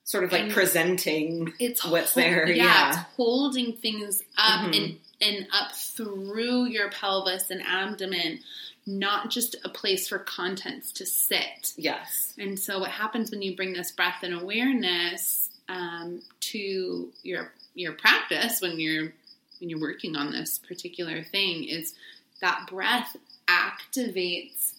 Sort 0.03 0.23
of 0.23 0.31
like 0.31 0.43
And- 0.43 0.51
presenting. 0.51 1.53
It's 1.59 1.83
What's 1.85 2.13
hol- 2.13 2.23
there, 2.23 2.47
Yeah, 2.49 2.63
yeah. 2.65 2.89
it's 2.89 2.97
holding 3.15 3.73
things 3.73 4.21
up 4.37 4.71
Mhm. 4.71 4.77
and 4.77 4.99
and 5.21 5.47
up 5.53 5.71
through 5.73 6.65
your 6.65 6.89
pelvis 6.91 7.49
and 7.49 7.61
abdomen, 7.65 8.41
not 8.85 9.31
just 9.31 9.55
a 9.63 9.69
place 9.69 10.09
for 10.09 10.19
contents 10.19 10.91
to 10.91 11.05
sit. 11.05 11.71
Yes. 11.77 12.33
And 12.37 12.59
so, 12.59 12.79
what 12.79 12.91
happens 12.91 13.31
when 13.31 13.41
you 13.41 13.55
bring 13.55 13.71
this 13.71 13.91
breath 13.91 14.23
and 14.23 14.33
awareness 14.33 15.49
um, 15.69 16.21
to 16.41 17.11
your 17.23 17.53
your 17.75 17.93
practice 17.93 18.59
when 18.61 18.77
you're 18.79 19.13
when 19.59 19.69
you're 19.69 19.79
working 19.79 20.15
on 20.15 20.31
this 20.31 20.57
particular 20.57 21.23
thing 21.23 21.63
is 21.63 21.93
that 22.41 22.67
breath 22.69 23.15
activates 23.47 24.73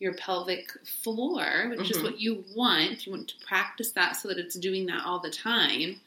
your 0.00 0.14
pelvic 0.14 0.70
floor, 0.84 1.72
which 1.76 1.90
is 1.90 1.98
Mhm. 1.98 2.02
what 2.02 2.20
you 2.20 2.44
want. 2.54 3.06
You 3.06 3.12
want 3.12 3.28
to 3.28 3.38
practice 3.46 3.90
that 3.92 4.12
so 4.12 4.28
that 4.28 4.38
it's 4.38 4.56
doing 4.56 4.86
that 4.86 5.04
all 5.04 5.18
the 5.20 5.30
time. 5.30 6.00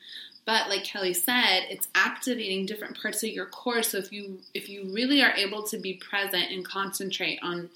But 0.45 0.69
like 0.69 0.83
Kelly 0.83 1.13
said, 1.13 1.65
it's 1.69 1.87
activating 1.95 2.65
different 2.65 2.99
parts 3.01 3.23
of 3.23 3.29
your 3.29 3.45
core. 3.47 3.83
So 3.83 3.97
if 3.97 4.11
you 4.11 4.41
if 4.53 4.69
you 4.69 4.85
really 4.85 5.21
are 5.21 5.33
able 5.33 5.63
to 5.63 5.77
be 5.77 5.93
present 5.93 6.51
and 6.51 6.63
concentrate 6.65 7.39
on 7.41 7.69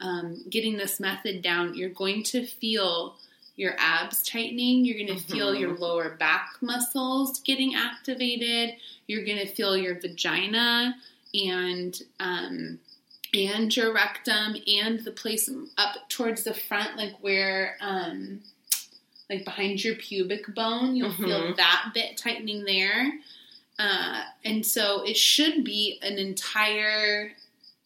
um, 0.00 0.42
getting 0.50 0.76
this 0.76 1.00
method 1.00 1.40
down, 1.42 1.74
you're 1.74 1.88
going 1.88 2.22
to 2.24 2.44
feel 2.46 3.16
your 3.56 3.74
abs 3.78 4.22
tightening. 4.22 4.84
You're 4.84 5.04
going 5.06 5.18
to 5.18 5.24
feel 5.24 5.54
your 5.54 5.76
lower 5.76 6.10
back 6.10 6.50
muscles 6.60 7.40
getting 7.40 7.74
activated. 7.74 8.76
You're 9.06 9.24
going 9.24 9.38
to 9.38 9.46
feel 9.46 9.76
your 9.76 9.98
vagina 9.98 10.94
and 11.34 12.00
um, 12.20 12.78
and 13.34 13.74
your 13.76 13.92
rectum 13.92 14.56
and 14.66 15.00
the 15.00 15.10
place 15.10 15.48
up 15.76 16.08
towards 16.08 16.44
the 16.44 16.54
front, 16.54 16.96
like 16.96 17.14
where 17.20 17.76
um, 17.80 18.40
like 19.28 19.44
behind 19.44 19.82
your 19.82 19.96
pubic 19.96 20.54
bone. 20.54 20.94
You'll 20.96 21.12
feel 21.12 21.40
Mhm. 21.52 21.56
that 21.56 21.90
bit 21.94 22.16
tightening 22.16 22.64
there. 22.64 23.12
Uh, 23.78 24.22
and 24.44 24.64
so 24.64 25.02
it 25.02 25.16
should 25.16 25.64
be 25.64 25.98
an 26.02 26.18
entire 26.18 27.32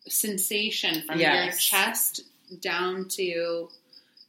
sensation 0.09 1.03
from 1.03 1.19
your 1.47 1.53
chest 1.53 2.21
down 2.61 3.09
to 3.09 3.69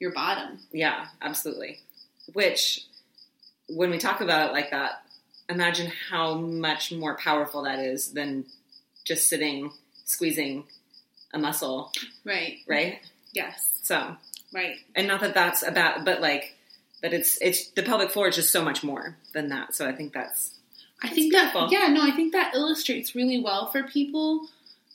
your 0.02 0.12
bottom. 0.12 0.60
Yeah, 0.74 1.06
absolutely. 1.22 1.80
Which, 2.34 2.86
when 3.70 3.92
we 3.92 3.98
talk 4.00 4.20
about 4.20 4.50
it 4.50 4.54
like 4.54 4.72
that, 4.72 5.04
imagine 5.48 5.92
how 6.10 6.34
much 6.36 6.92
more 6.92 7.16
powerful 7.18 7.64
that 7.64 7.80
is 7.80 8.12
than 8.12 8.46
just 9.06 9.30
sitting 9.30 9.72
squeezing 10.06 10.66
a 11.34 11.40
muscle, 11.40 11.92
Right. 12.26 12.58
right? 12.68 13.00
Yes. 13.32 13.80
So, 13.84 14.18
Right. 14.54 14.76
and 14.96 15.08
not 15.08 15.22
that 15.22 15.34
that's 15.34 15.64
about, 15.64 16.04
but 16.04 16.20
like 16.20 16.58
that 17.02 17.14
it's 17.14 17.38
it's 17.42 17.68
the 17.70 17.84
pelvic 17.84 18.10
floor 18.12 18.28
is 18.28 18.36
just 18.36 18.52
so 18.52 18.64
much 18.64 18.84
more 18.84 19.16
than 19.34 19.50
that. 19.50 19.74
So 19.76 19.88
I 19.88 19.94
think 19.94 20.14
that's 20.14 20.52
I 21.02 21.08
think 21.08 21.32
that 21.34 21.54
yeah, 21.72 21.88
no, 21.88 22.02
I 22.02 22.12
think 22.12 22.34
that 22.34 22.54
illustrates 22.54 23.16
really 23.16 23.40
well 23.40 23.72
for 23.72 23.84
people 23.84 24.50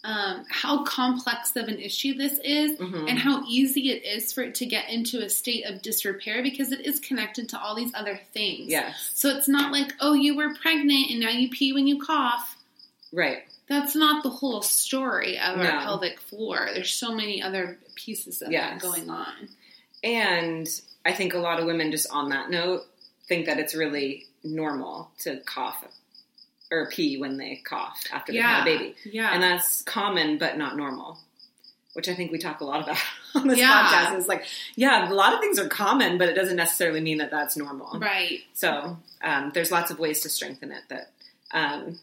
um, 0.07 0.45
how 0.49 0.85
complex 0.85 1.57
of 1.57 1.67
an 1.67 1.79
issue 1.81 2.15
this 2.15 2.39
is 2.45 2.79
mhm. 2.79 3.09
and 3.11 3.19
how 3.19 3.43
easy 3.49 3.91
it 3.91 4.05
is 4.07 4.33
for 4.33 4.43
it 4.43 4.55
to 4.55 4.65
get 4.65 4.89
into 4.89 5.19
a 5.25 5.29
state 5.29 5.65
of 5.67 5.83
disrepair 5.83 6.45
because 6.45 6.71
it 6.71 6.87
is 6.87 7.01
connected 7.01 7.49
to 7.49 7.61
all 7.61 7.75
these 7.75 7.93
other 7.93 8.21
things. 8.33 8.69
yes, 8.71 9.11
So 9.15 9.31
it's 9.37 9.49
not 9.49 9.73
like, 9.73 9.93
oh, 10.01 10.15
you 10.15 10.37
were 10.37 10.55
pregnant 10.55 11.11
and 11.11 11.19
now 11.19 11.31
you 11.31 11.51
pee 11.51 11.73
when 11.73 11.89
you 11.89 12.01
cough. 12.01 12.57
right, 13.13 13.43
That's 13.69 13.97
not 13.97 14.23
the 14.23 14.31
whole 14.31 14.63
story 14.63 15.39
of 15.41 15.57
No. 15.59 15.65
our 15.65 15.81
pelvic 15.83 16.21
floor. 16.21 16.69
There's 16.73 16.93
so 16.95 17.13
many 17.13 17.43
other 17.43 17.77
pieces 17.97 18.43
of 18.43 18.53
Yes. 18.53 18.81
that 18.81 18.89
going 18.89 19.11
on. 19.11 19.49
and 20.05 20.69
I 21.05 21.13
think 21.15 21.35
a 21.35 21.39
lot 21.39 21.59
of 21.59 21.67
women 21.67 21.91
just 21.91 22.07
on 22.11 22.29
that 22.31 22.49
note 22.51 22.83
think 23.29 23.47
that 23.47 23.59
it's 23.59 23.75
really 23.75 24.27
normal 24.45 25.11
to 25.21 25.39
cough 25.47 25.85
or 26.71 26.89
pee 26.91 27.17
when 27.19 27.37
they 27.37 27.57
cough 27.65 28.03
after 28.13 28.33
they 28.33 28.39
Yeah. 28.39 28.57
have 28.59 28.63
a 28.67 28.71
baby. 28.79 28.95
Yeah. 29.05 29.31
and 29.33 29.43
that's 29.43 29.83
common 29.83 30.39
but 30.39 30.59
not 30.59 30.77
normal 30.77 31.19
which 31.93 32.09
i 32.09 32.15
think 32.15 32.31
we 32.33 32.39
talk 32.39 32.61
a 32.61 32.65
lot 32.65 32.83
about 32.83 32.99
on 33.35 33.47
this 33.49 33.59
Yeah. 33.59 33.71
podcast 33.89 34.19
is 34.19 34.27
like 34.29 34.45
yeah 34.75 35.11
a 35.11 35.15
lot 35.15 35.33
of 35.33 35.41
things 35.41 35.59
are 35.59 35.69
common 35.69 36.19
but 36.19 36.29
it 36.29 36.35
doesn't 36.35 36.57
necessarily 36.57 37.01
mean 37.01 37.19
that 37.19 37.31
that's 37.31 37.57
normal 37.57 37.99
right. 38.01 38.41
so 38.53 38.99
um, 39.23 39.51
there's 39.55 39.71
lots 39.71 39.91
of 39.91 39.99
ways 39.99 40.21
to 40.23 40.29
strengthen 40.29 40.73
it 40.73 40.83
that 40.89 41.11
um, 41.53 41.99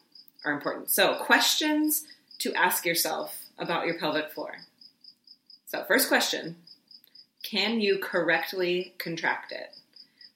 are 0.46 0.54
important 0.54 0.90
so 0.90 1.16
questions 1.16 2.06
to 2.40 2.54
ask 2.56 2.86
yourself 2.86 3.40
about 3.60 3.86
your 3.86 3.98
pelvic 4.00 4.32
floor 4.32 4.56
so 5.66 5.84
first 5.84 6.08
question 6.08 6.56
can 7.44 7.82
you 7.82 7.98
correctly 8.00 8.94
contract 8.98 9.52
it 9.52 9.76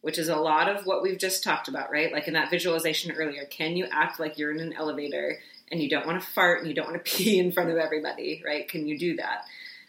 which 0.02 0.18
is 0.18 0.30
a 0.30 0.36
lot 0.36 0.70
of 0.70 0.86
what 0.86 1.02
we've 1.02 1.18
just 1.18 1.44
talked 1.44 1.68
about, 1.68 1.92
right? 1.92 2.12
Like 2.12 2.28
in 2.28 2.34
that 2.34 2.50
visualization 2.50 3.12
earlier, 3.12 3.46
can 3.46 3.76
you 3.76 3.88
act 3.92 4.20
like 4.20 4.38
you're 4.38 4.52
in 4.52 4.60
an 4.60 4.74
elevator 4.74 5.40
and 5.72 5.82
you 5.82 5.90
don't 5.90 6.06
want 6.06 6.22
to 6.22 6.28
fart 6.28 6.60
and 6.60 6.68
you 6.68 6.74
don't 6.74 6.90
want 6.90 7.04
to 7.04 7.12
pee 7.18 7.40
in 7.40 7.52
front 7.52 7.70
of 7.70 7.78
everybody, 7.78 8.42
right? 8.46 8.68
Can 8.68 8.88
you 8.88 8.98
do 8.98 9.18
that? 9.18 9.46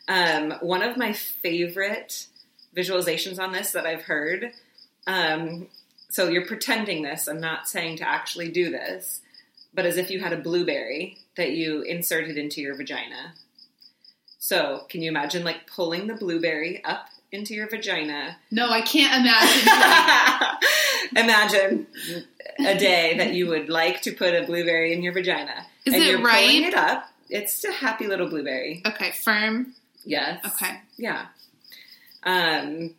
Um, 0.08 0.52
one 0.60 0.82
of 0.82 0.96
my 0.96 1.12
favorite 1.12 2.26
visualizations 2.74 3.38
on 3.38 3.52
this 3.52 3.72
that 3.72 3.86
I've 3.86 4.02
heard. 4.02 4.52
Um, 5.06 5.68
so 6.08 6.28
you're 6.28 6.46
pretending 6.46 7.02
this. 7.02 7.28
I'm 7.28 7.40
not 7.40 7.68
saying 7.68 7.98
to 7.98 8.08
actually 8.08 8.50
do 8.50 8.70
this, 8.70 9.20
but 9.74 9.84
as 9.84 9.98
if 9.98 10.10
you 10.10 10.20
had 10.20 10.32
a 10.32 10.38
blueberry 10.38 11.18
that 11.36 11.52
you 11.52 11.82
inserted 11.82 12.38
into 12.38 12.60
your 12.60 12.74
vagina. 12.74 13.34
So 14.38 14.86
can 14.88 15.02
you 15.02 15.10
imagine 15.10 15.44
like 15.44 15.66
pulling 15.66 16.06
the 16.06 16.14
blueberry 16.14 16.82
up 16.84 17.08
into 17.32 17.54
your 17.54 17.68
vagina? 17.68 18.36
No, 18.50 18.70
I 18.70 18.80
can't 18.80 19.24
imagine. 19.24 19.68
Imagine 21.24 21.86
a 22.58 22.78
day 22.78 23.14
that 23.18 23.34
you 23.34 23.46
would 23.48 23.68
like 23.68 24.02
to 24.02 24.12
put 24.12 24.34
a 24.34 24.44
blueberry 24.44 24.92
in 24.92 25.02
your 25.02 25.12
vagina. 25.12 25.66
Is 25.84 25.94
and 25.94 26.02
it 26.02 26.08
you're 26.10 26.20
ripe? 26.22 26.40
pulling 26.44 26.64
it 26.64 26.74
up. 26.74 27.08
It's 27.30 27.64
a 27.64 27.72
happy 27.72 28.06
little 28.06 28.28
blueberry. 28.28 28.82
okay, 28.86 29.12
firm. 29.12 29.74
Yes. 30.04 30.44
Okay. 30.44 30.80
Yeah. 30.96 31.26
Um, 32.24 32.94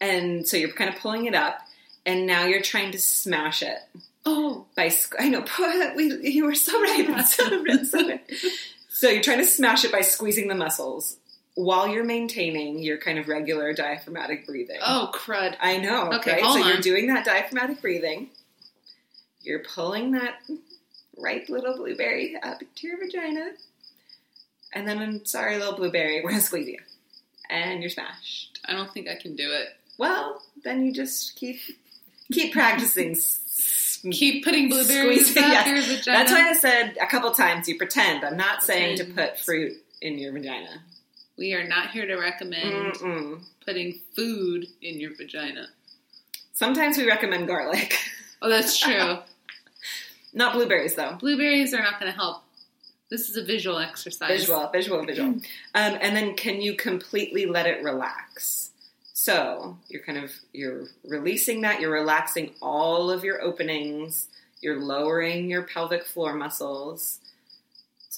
and 0.00 0.46
so 0.46 0.56
you're 0.56 0.72
kind 0.72 0.90
of 0.92 1.00
pulling 1.00 1.26
it 1.26 1.34
up, 1.34 1.60
and 2.06 2.26
now 2.26 2.44
you're 2.44 2.62
trying 2.62 2.92
to 2.92 2.98
smash 2.98 3.62
it 3.62 3.78
Oh, 4.26 4.66
by. 4.76 4.86
squ- 4.88 5.16
I 5.18 5.28
know. 5.28 5.44
We, 5.96 6.30
you 6.30 6.44
were 6.44 6.54
so 6.54 6.80
right. 6.80 7.24
So, 7.26 7.44
so 7.84 8.08
right. 8.08 8.20
So 8.90 9.08
you're 9.08 9.22
trying 9.22 9.38
to 9.38 9.46
smash 9.46 9.84
it 9.84 9.92
by 9.92 10.02
squeezing 10.02 10.48
the 10.48 10.54
muscles 10.54 11.16
while 11.54 11.88
you're 11.88 12.04
maintaining 12.04 12.78
your 12.78 12.98
kind 12.98 13.18
of 13.18 13.28
regular 13.28 13.72
diaphragmatic 13.72 14.46
breathing. 14.46 14.78
Oh, 14.84 15.10
crud. 15.12 15.56
I 15.60 15.78
know. 15.78 16.12
Okay, 16.14 16.32
right? 16.32 16.42
so 16.42 16.62
on. 16.62 16.68
you're 16.68 16.80
doing 16.80 17.08
that 17.08 17.24
diaphragmatic 17.24 17.80
breathing. 17.80 18.30
You're 19.42 19.60
pulling 19.60 20.12
that 20.12 20.34
ripe 21.16 21.48
little 21.48 21.76
blueberry 21.76 22.36
up 22.40 22.60
to 22.76 22.86
your 22.86 22.98
vagina. 22.98 23.50
And 24.72 24.86
then, 24.86 24.98
I'm 24.98 25.24
sorry, 25.24 25.58
little 25.58 25.74
blueberry, 25.74 26.20
we're 26.22 26.30
gonna 26.30 26.42
squeeze 26.42 26.68
you. 26.68 26.78
And 27.48 27.80
you're 27.80 27.90
smashed. 27.90 28.60
I 28.64 28.72
don't 28.72 28.92
think 28.92 29.08
I 29.08 29.16
can 29.16 29.34
do 29.34 29.50
it. 29.50 29.68
Well, 29.98 30.40
then 30.62 30.84
you 30.84 30.92
just 30.92 31.36
keep 31.36 31.58
keep 32.32 32.52
practicing. 32.52 33.16
Keep 34.10 34.44
putting 34.44 34.70
blueberries 34.70 35.30
up 35.30 35.36
yes. 35.36 35.66
your 35.66 35.96
vagina. 35.96 36.18
That's 36.18 36.32
why 36.32 36.48
I 36.48 36.52
said 36.54 36.96
a 37.02 37.06
couple 37.06 37.32
times 37.32 37.68
you 37.68 37.76
pretend. 37.76 38.24
I'm 38.24 38.36
not 38.36 38.62
saying 38.62 38.98
to 38.98 39.04
put 39.04 39.38
fruit 39.38 39.76
in 40.00 40.18
your 40.18 40.32
vagina. 40.32 40.82
We 41.40 41.54
are 41.54 41.66
not 41.66 41.90
here 41.90 42.06
to 42.06 42.16
recommend 42.16 42.94
Mm-mm. 42.94 43.40
putting 43.64 43.98
food 44.14 44.66
in 44.82 45.00
your 45.00 45.16
vagina. 45.16 45.68
Sometimes 46.52 46.98
we 46.98 47.08
recommend 47.08 47.48
garlic, 47.48 47.96
Oh, 48.42 48.48
that's 48.48 48.78
true. 48.78 49.18
not 50.34 50.52
blueberries 50.52 50.94
though. 50.94 51.16
Blueberries 51.18 51.74
are 51.74 51.82
not 51.82 51.98
going 51.98 52.12
to 52.12 52.16
help. 52.16 52.42
This 53.10 53.28
is 53.28 53.36
a 53.36 53.44
visual 53.44 53.78
exercise. 53.78 54.28
Visual, 54.40 54.68
visual, 54.70 55.04
visual. 55.04 55.28
Um, 55.74 55.98
and 56.00 56.14
then 56.14 56.34
can 56.36 56.60
you 56.60 56.74
completely 56.76 57.46
let 57.46 57.66
it 57.66 57.82
relax? 57.82 58.70
So 59.14 59.78
you're 59.88 60.02
kind 60.02 60.18
of 60.18 60.32
you're 60.52 60.88
releasing 61.04 61.62
that. 61.62 61.80
You're 61.80 61.92
relaxing 61.92 62.54
all 62.60 63.10
of 63.10 63.24
your 63.24 63.40
openings. 63.42 64.28
You're 64.60 64.80
lowering 64.80 65.48
your 65.50 65.62
pelvic 65.62 66.04
floor 66.04 66.34
muscles. 66.34 67.18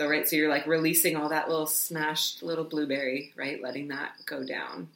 So 0.02 0.08
right, 0.08 0.28
so 0.28 0.34
you're 0.34 0.48
like 0.48 0.66
releasing 0.66 1.14
all 1.14 1.28
that 1.28 1.48
little 1.48 1.68
smashed 1.68 2.42
little 2.42 2.64
blueberry, 2.64 3.32
right? 3.36 3.62
Letting 3.62 3.86
that 3.88 4.14
go 4.26 4.42
down. 4.42 4.88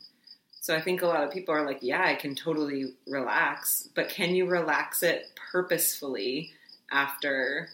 So 0.61 0.75
I 0.75 0.81
think 0.81 1.03
a 1.03 1.07
lot 1.07 1.23
of 1.23 1.31
people 1.31 1.55
are 1.55 1.65
like, 1.65 1.79
yeah, 1.81 2.05
I 2.05 2.17
can 2.17 2.35
totally 2.35 2.95
relax, 3.07 3.89
but 3.95 4.09
can 4.09 4.35
you 4.35 4.47
relax 4.47 5.05
it 5.05 5.31
purposefully 5.53 6.51
after 6.91 7.69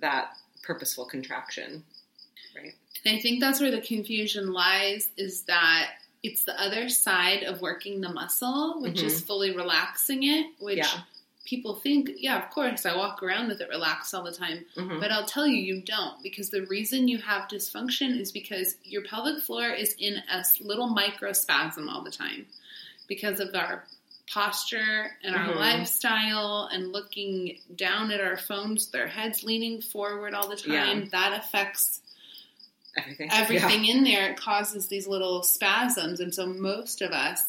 that 0.00 0.30
purposeful 0.62 1.04
contraction? 1.04 1.84
Right. 2.56 2.72
And 3.04 3.18
I 3.18 3.20
think 3.20 3.40
that's 3.40 3.60
where 3.60 3.70
the 3.70 3.82
confusion 3.82 4.54
lies 4.54 5.10
is 5.18 5.42
that 5.42 5.90
it's 6.22 6.44
the 6.44 6.58
other 6.58 6.88
side 6.88 7.42
of 7.42 7.60
working 7.60 8.00
the 8.00 8.08
muscle, 8.08 8.80
which 8.80 9.02
is 9.02 9.20
fully 9.20 9.54
relaxing 9.54 10.22
it, 10.22 10.46
which 10.60 10.78
Mm-hmm. 10.78 10.96
Yeah. 10.96 11.04
People 11.50 11.74
think, 11.74 12.08
yeah, 12.16 12.40
of 12.40 12.48
course, 12.50 12.86
I 12.86 12.96
walk 12.96 13.24
around 13.24 13.48
with 13.48 13.60
it 13.60 13.68
relaxed 13.68 14.14
all 14.14 14.22
the 14.22 14.30
time. 14.30 14.64
Mhm. 14.76 15.00
But 15.00 15.10
I'll 15.10 15.26
tell 15.26 15.48
you, 15.48 15.56
you 15.60 15.82
don't, 15.82 16.22
because 16.22 16.50
the 16.50 16.64
reason 16.66 17.08
you 17.08 17.18
have 17.18 17.48
dysfunction 17.48 18.16
is 18.20 18.30
because 18.30 18.76
your 18.84 19.02
pelvic 19.02 19.42
floor 19.42 19.68
is 19.68 19.96
in 19.98 20.22
a 20.30 20.44
little 20.60 20.86
micro 20.86 21.32
spasm 21.32 21.88
all 21.88 22.02
the 22.02 22.10
time 22.12 22.46
because 23.08 23.40
of 23.40 23.52
our 23.56 23.84
posture 24.32 25.16
and 25.24 25.34
our 25.34 25.48
Mhm. 25.48 25.56
lifestyle 25.56 26.68
and 26.72 26.92
looking 26.92 27.58
down 27.74 28.12
at 28.12 28.20
our 28.20 28.36
phones, 28.36 28.86
their 28.92 29.08
heads 29.08 29.42
leaning 29.42 29.82
forward 29.82 30.34
all 30.34 30.46
the 30.46 30.54
time. 30.54 31.00
Yeah. 31.02 31.08
That 31.10 31.32
affects 31.40 32.00
Everything. 32.96 33.28
everything 33.32 33.84
in 33.86 34.04
there. 34.04 34.30
It 34.30 34.36
causes 34.36 34.86
these 34.86 35.08
little 35.08 35.42
spasms. 35.42 36.20
And 36.20 36.32
so 36.32 36.46
most 36.46 37.02
of 37.02 37.10
us 37.10 37.40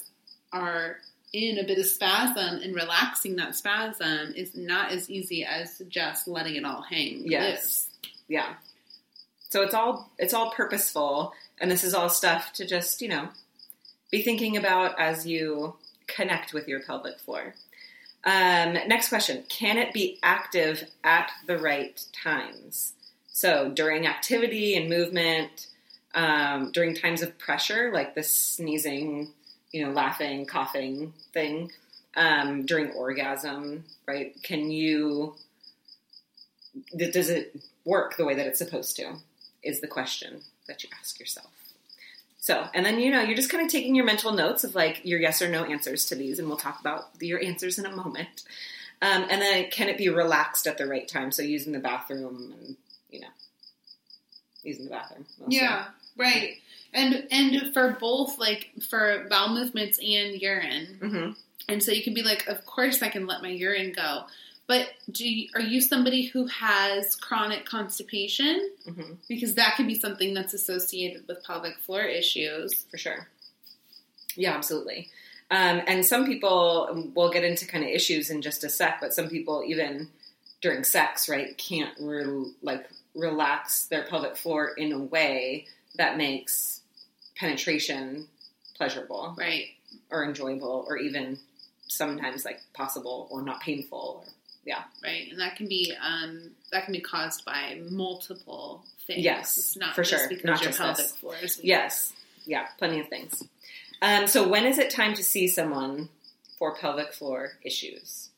are 0.51 0.99
in 1.33 1.57
a 1.57 1.63
bit 1.63 1.77
of 1.77 1.85
spasm 1.85 2.61
and 2.61 2.75
relaxing 2.75 3.37
that 3.37 3.55
spasm 3.55 4.33
is 4.35 4.55
not 4.55 4.91
as 4.91 5.09
easy 5.09 5.45
as 5.45 5.81
just 5.87 6.27
letting 6.27 6.55
it 6.55 6.65
all 6.65 6.81
hang 6.81 7.23
Yes. 7.25 7.89
Yeah. 8.27 8.53
So 9.49 9.61
it's 9.61 9.73
all 9.73 10.11
it's 10.17 10.33
all 10.33 10.51
purposeful 10.51 11.33
and 11.59 11.69
this 11.69 11.83
is 11.83 11.93
all 11.93 12.09
stuff 12.09 12.53
to 12.53 12.65
just, 12.65 13.01
you 13.01 13.09
know, 13.09 13.29
be 14.11 14.21
thinking 14.21 14.57
about 14.57 14.99
as 14.99 15.25
you 15.25 15.75
connect 16.07 16.53
with 16.53 16.67
your 16.67 16.81
pelvic 16.81 17.19
floor. 17.19 17.55
Um, 18.23 18.73
next 18.87 19.09
question. 19.09 19.43
Can 19.49 19.77
it 19.77 19.93
be 19.93 20.19
active 20.21 20.83
at 21.03 21.31
the 21.47 21.57
right 21.57 21.99
times? 22.11 22.93
So 23.27 23.71
during 23.73 24.05
activity 24.05 24.75
and 24.75 24.89
movement, 24.89 25.67
um, 26.13 26.71
during 26.71 26.93
times 26.93 27.21
of 27.21 27.37
pressure, 27.37 27.91
like 27.93 28.13
the 28.13 28.23
sneezing, 28.23 29.31
you 29.71 29.85
know, 29.85 29.91
laughing, 29.91 30.45
coughing 30.45 31.13
thing, 31.33 31.71
um, 32.15 32.65
during 32.65 32.91
orgasm, 32.91 33.83
right? 34.07 34.35
Can 34.43 34.71
you 34.71 35.35
does 36.95 37.29
it 37.29 37.55
work 37.83 38.15
the 38.15 38.25
way 38.25 38.33
that 38.33 38.47
it's 38.47 38.59
supposed 38.59 38.95
to 38.95 39.13
is 39.61 39.81
the 39.81 39.87
question 39.87 40.41
that 40.67 40.83
you 40.83 40.89
ask 40.97 41.19
yourself 41.19 41.51
so 42.39 42.65
and 42.73 42.85
then 42.85 42.97
you 42.97 43.11
know 43.11 43.21
you're 43.21 43.35
just 43.35 43.49
kind 43.49 43.61
of 43.61 43.69
taking 43.69 43.93
your 43.93 44.05
mental 44.05 44.31
notes 44.31 44.63
of 44.63 44.73
like 44.73 45.01
your 45.03 45.19
yes 45.19 45.41
or 45.41 45.49
no 45.49 45.65
answers 45.65 46.05
to 46.05 46.15
these 46.15 46.39
and 46.39 46.47
we'll 46.47 46.55
talk 46.55 46.79
about 46.79 47.09
your 47.19 47.43
answers 47.43 47.77
in 47.77 47.85
a 47.85 47.93
moment 47.93 48.43
um, 49.01 49.25
and 49.29 49.41
then 49.41 49.69
can 49.69 49.89
it 49.89 49.97
be 49.97 50.07
relaxed 50.07 50.65
at 50.65 50.77
the 50.77 50.87
right 50.87 51.09
time 51.09 51.29
so 51.29 51.41
using 51.41 51.73
the 51.73 51.79
bathroom 51.79 52.53
and 52.57 52.77
you 53.09 53.19
know 53.19 53.27
using 54.63 54.85
the 54.85 54.91
bathroom. 54.91 55.25
Yeah, 55.47 55.85
right. 56.17 56.57
And 56.93 57.27
and 57.31 57.73
for 57.73 57.97
both 57.99 58.37
like 58.37 58.71
for 58.89 59.25
bowel 59.29 59.49
movements 59.53 59.97
and 59.99 60.41
urine. 60.41 60.97
hmm 61.01 61.31
And 61.69 61.81
so 61.81 61.91
you 61.91 62.03
can 62.03 62.13
be 62.13 62.23
like, 62.23 62.47
of 62.47 62.65
course 62.65 63.01
I 63.01 63.09
can 63.09 63.25
let 63.27 63.41
my 63.41 63.49
urine 63.49 63.93
go. 63.95 64.23
But 64.67 64.89
do 65.11 65.27
you, 65.27 65.49
are 65.53 65.61
you 65.61 65.81
somebody 65.81 66.27
who 66.27 66.45
has 66.47 67.15
chronic 67.15 67.65
constipation? 67.65 68.69
hmm 68.85 69.13
Because 69.27 69.55
that 69.55 69.75
could 69.75 69.87
be 69.87 69.99
something 69.99 70.33
that's 70.33 70.53
associated 70.53 71.27
with 71.27 71.43
pelvic 71.43 71.77
floor 71.79 72.01
issues. 72.03 72.85
for 72.89 72.97
sure. 72.97 73.27
Yeah, 74.35 74.53
absolutely. 74.53 75.09
Um, 75.49 75.81
and 75.87 76.05
some 76.05 76.25
people, 76.25 77.11
we'll 77.13 77.31
get 77.31 77.43
into 77.43 77.65
kind 77.67 77.83
of 77.83 77.89
issues 77.89 78.29
in 78.29 78.41
just 78.41 78.63
a 78.63 78.69
sec, 78.69 78.99
but 79.01 79.13
some 79.13 79.27
people 79.27 79.63
even 79.65 80.07
during 80.61 80.83
sex, 80.85 81.27
right, 81.27 81.57
can't 81.57 81.93
re- 81.99 82.51
like 82.61 82.87
relax 83.15 83.87
their 83.87 84.03
pelvic 84.03 84.37
floor 84.37 84.69
in 84.77 84.93
a 84.93 84.99
way 84.99 85.65
that 85.97 86.15
makes 86.15 86.80
penetration 87.41 88.27
pleasurable 88.77 89.35
Right. 89.37 89.65
or 90.09 90.23
enjoyable 90.23 90.85
or 90.87 90.97
even 90.97 91.37
sometimes 91.87 92.45
like 92.45 92.61
possible 92.73 93.27
or 93.31 93.41
not 93.41 93.59
painful. 93.61 94.23
Or, 94.25 94.31
yeah, 94.63 94.83
Right. 95.03 95.29
And 95.31 95.41
that 95.41 95.55
can 95.57 95.67
be 95.67 95.93
um, 96.01 96.51
that 96.71 96.85
can 96.85 96.93
be 96.93 97.01
caused 97.01 97.43
by 97.43 97.81
multiple 97.89 98.83
things. 99.07 99.23
Yes, 99.23 99.57
It's 99.57 99.75
not 99.77 99.95
for 99.95 100.03
sure. 100.03 100.29
because 100.29 100.45
Not 100.45 100.61
your 100.61 100.69
just 100.69 100.79
pelvic 100.79 101.05
floor 101.07 101.35
is 101.41 101.57
weak. 101.57 101.65
yes, 101.67 102.13
yeah, 102.45 102.67
plenty 102.77 102.99
of 102.99 103.07
things. 103.09 103.43
Um, 104.03 104.25
so 104.27 104.47
when 104.47 104.65
is 104.65 104.77
it 104.79 104.89
time 104.91 105.13
to 105.15 105.23
see 105.23 105.47
someone 105.47 106.09
for 106.57 106.75
pelvic 106.75 107.13
floor 107.13 107.53
issues? 107.63 108.29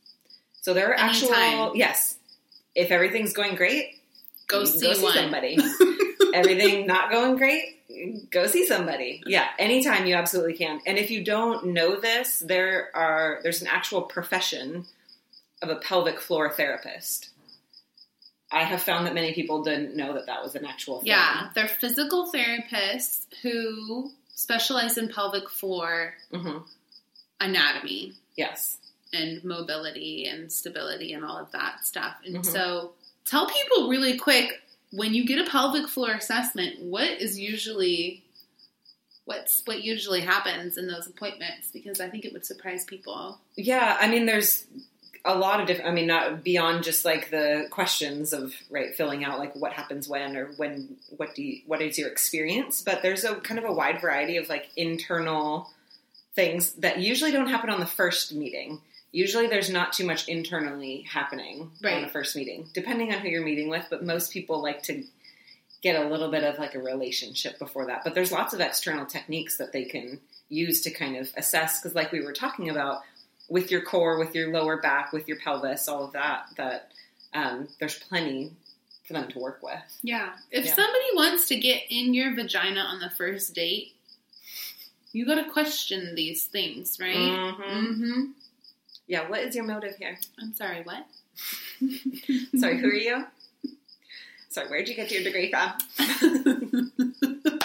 So 0.62 0.74
there 0.74 0.90
are 0.92 0.96
actual 0.98 1.76
yes. 1.76 2.18
If 2.76 2.90
everything's 2.90 3.34
going 3.34 3.56
great, 3.56 4.00
Go 4.48 4.62
you 4.62 4.66
can 4.72 4.80
see 4.80 4.94
somebody. 5.14 5.58
Everything 6.34 6.88
not 6.88 7.12
going 7.12 7.36
great, 7.38 8.30
go 8.32 8.48
see 8.48 8.66
somebody. 8.66 9.22
Yeah, 9.26 9.48
anytime 9.60 10.06
you 10.06 10.16
absolutely 10.16 10.54
can. 10.54 10.82
And 10.86 10.98
if 10.98 11.12
you 11.12 11.24
don't 11.24 11.68
know 11.68 12.00
this, 12.00 12.40
there 12.40 12.90
are 12.96 13.40
there's 13.44 13.62
an 13.62 13.68
actual 13.68 14.02
profession 14.04 14.86
of 15.62 15.70
a 15.70 15.76
pelvic 15.76 16.20
floor 16.20 16.52
therapist. 16.52 17.30
I 18.52 18.64
have 18.64 18.84
found 18.84 19.08
that 19.08 19.14
many 19.16 19.34
people 19.34 19.64
didn't 19.64 19.96
know 19.96 20.14
that 20.14 20.28
that 20.28 20.44
was 20.44 20.56
an 20.56 20.66
actual 20.66 21.00
thing. 21.00 21.08
Yeah, 21.08 21.50
they're 21.56 21.68
physical 21.68 22.32
therapists 22.32 23.22
who 23.42 24.12
specialize 24.36 24.98
in 24.98 25.10
pelvic 25.10 25.50
floor 25.50 26.14
hmm 26.32 26.60
anatomy 27.40 28.14
Yes. 28.36 28.78
and 29.12 29.44
mobility 29.44 30.26
and 30.26 30.52
stability 30.52 31.14
and 31.14 31.24
all 31.26 31.38
of 31.38 31.52
that 31.52 31.86
stuff. 31.86 32.16
And 32.26 32.38
Mhm. 32.38 32.46
so 32.46 32.94
tell 33.26 33.48
people 33.48 33.90
really 33.90 34.18
quick 34.18 34.63
when 34.94 35.14
you 35.16 35.26
get 35.26 35.46
a 35.46 35.50
pelvic 35.50 35.88
floor 35.88 36.12
assessment, 36.12 36.80
what 36.80 37.10
is 37.10 37.40
usually 37.40 38.24
what's 39.26 39.64
what 39.66 39.84
usually 39.84 40.22
happens 40.22 40.78
in 40.78 40.86
those 40.88 41.08
appointments 41.08 41.70
because 41.72 42.00
I 42.00 42.10
think 42.10 42.26
it 42.26 42.34
would 42.34 42.46
surprise 42.46 42.86
people. 42.86 43.40
Yeah, 43.56 43.98
I 44.00 44.08
mean, 44.08 44.26
there's 44.26 44.66
a 45.26 45.36
lot 45.36 45.60
of 45.60 45.68
different. 45.68 45.90
I 45.90 45.94
mean, 45.94 46.08
not 46.08 46.44
beyond 46.44 46.84
just 46.84 47.06
like 47.06 47.32
the 47.32 47.68
questions 47.72 48.34
of 48.34 48.54
right 48.70 48.94
filling 48.94 49.24
out 49.24 49.40
like 49.40 49.56
what 49.56 49.74
happens 49.74 50.08
when 50.08 50.38
or 50.38 50.46
when 50.58 50.98
what 51.18 51.34
do 51.34 51.44
you, 51.44 51.62
what 51.66 51.82
is 51.82 51.98
your 51.98 52.10
experience, 52.10 52.82
but 52.82 53.02
there's 53.02 53.24
a 53.24 53.36
kind 53.36 53.58
of 53.58 53.66
a 53.66 53.74
wide 53.74 54.00
variety 54.00 54.38
of 54.38 54.48
like 54.48 54.70
internal 54.76 55.72
things 56.36 56.74
that 56.74 57.00
usually 57.00 57.32
don't 57.32 57.48
happen 57.48 57.70
on 57.70 57.80
the 57.80 57.86
first 57.88 58.34
meeting. 58.34 58.80
Usually, 59.14 59.48
there's 59.48 59.70
not 59.70 59.94
too 59.94 60.06
much 60.06 60.28
internally 60.28 61.04
happening 61.04 61.62
on 61.62 61.72
Right. 61.82 62.02
the 62.02 62.10
first 62.12 62.36
meeting, 62.36 62.68
depending 62.74 63.14
on 63.14 63.20
who 63.22 63.30
you're 63.30 63.44
meeting 63.46 63.70
with. 63.70 63.86
But 63.90 64.04
most 64.04 64.32
people 64.34 64.62
like 64.62 64.84
to 64.84 65.04
get 65.82 65.96
a 66.04 66.10
little 66.10 66.32
bit 66.32 66.44
of 66.44 66.58
like 66.60 66.76
a 66.76 66.80
relationship 66.80 67.60
before 67.60 67.86
that. 67.86 68.04
But 68.04 68.16
there's 68.16 68.32
lots 68.32 68.54
of 68.54 68.60
external 68.60 69.06
techniques 69.06 69.58
that 69.58 69.72
they 69.72 69.86
can 69.86 70.20
use 70.50 70.82
to 70.82 70.92
kind 70.92 71.16
of 71.16 71.32
assess 71.38 71.80
because, 71.80 71.94
like 71.96 72.12
we 72.12 72.22
were 72.22 72.34
talking 72.34 72.70
about, 72.70 73.02
with 73.50 73.70
your 73.72 73.82
core, 73.82 74.18
with 74.18 74.34
your 74.34 74.52
lower 74.52 74.78
back, 74.82 75.12
with 75.14 75.28
your 75.28 75.38
pelvis, 75.38 75.88
all 75.88 76.06
of 76.06 76.14
that, 76.14 76.48
that 76.58 76.92
um, 77.34 77.68
there's 77.80 78.00
plenty 78.00 78.52
for 79.06 79.14
them 79.14 79.28
to 79.28 79.38
work 79.38 79.60
with. 79.62 79.80
Yeah. 80.02 80.34
If 80.50 80.66
Yeah. 80.66 80.74
somebody 80.76 81.06
wants 81.14 81.48
to 81.50 81.56
get 81.60 81.84
in 81.90 82.14
your 82.14 82.34
vagina 82.34 82.80
on 82.80 83.00
the 83.00 83.10
first 83.12 83.54
date, 83.54 83.94
you 85.12 85.26
got 85.26 85.36
to 85.36 85.52
question 85.52 86.16
these 86.16 86.46
things, 86.46 86.98
right? 87.00 87.16
Mhm. 87.16 87.58
Mm-hmm. 87.60 88.22
Yeah, 89.08 89.30
what 89.30 89.42
is 89.42 89.56
your 89.56 89.66
motive 89.66 89.96
here? 89.98 90.18
I'm 90.42 90.54
sorry, 90.54 90.82
what? 90.84 91.06
Sorry, 92.60 92.78
who 92.80 92.88
are 92.88 92.94
you? 92.94 93.26
Sorry, 94.50 94.68
where'd 94.70 94.88
you 94.88 94.96
get 94.96 95.12
your 95.12 95.24
degree 95.24 95.50
from? 95.52 95.74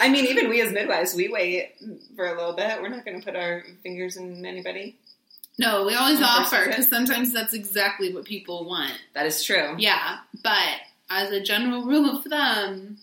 I 0.00 0.08
mean, 0.08 0.26
even 0.26 0.48
we 0.48 0.60
as 0.60 0.72
midwives, 0.72 1.14
we 1.14 1.28
wait 1.28 1.74
for 2.16 2.26
a 2.26 2.36
little 2.36 2.52
bit. 2.54 2.80
We're 2.82 2.88
not 2.88 3.04
going 3.04 3.18
to 3.20 3.24
put 3.24 3.36
our 3.36 3.62
fingers 3.82 4.16
in 4.16 4.44
anybody. 4.44 4.96
No, 5.58 5.84
we 5.86 5.94
always 5.94 6.20
offer 6.22 6.66
because 6.66 6.88
sometimes 6.88 7.32
that's 7.32 7.52
exactly 7.52 8.12
what 8.14 8.24
people 8.24 8.64
want. 8.68 8.92
That 9.14 9.26
is 9.26 9.42
true. 9.42 9.74
Yeah, 9.78 10.18
but 10.42 10.80
as 11.10 11.30
a 11.30 11.40
general 11.42 11.82
rule 11.84 12.08
of 12.16 12.24
thumb, 12.24 12.98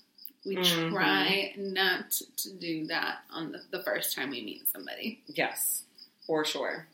we 0.46 0.56
Mhm. 0.58 0.92
try 0.92 1.54
not 1.58 2.12
to 2.38 2.50
do 2.54 2.86
that 2.88 3.20
on 3.32 3.52
the, 3.52 3.62
the 3.72 3.84
first 3.84 4.16
time 4.16 4.30
we 4.30 4.42
meet 4.42 4.70
somebody. 4.72 5.22
Yes, 5.28 5.84
for 6.26 6.46
sure. 6.46 6.88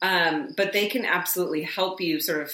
Um, 0.00 0.54
but 0.56 0.72
they 0.72 0.88
can 0.88 1.04
absolutely 1.04 1.62
help 1.62 2.00
you 2.00 2.20
sort 2.20 2.42
of 2.42 2.52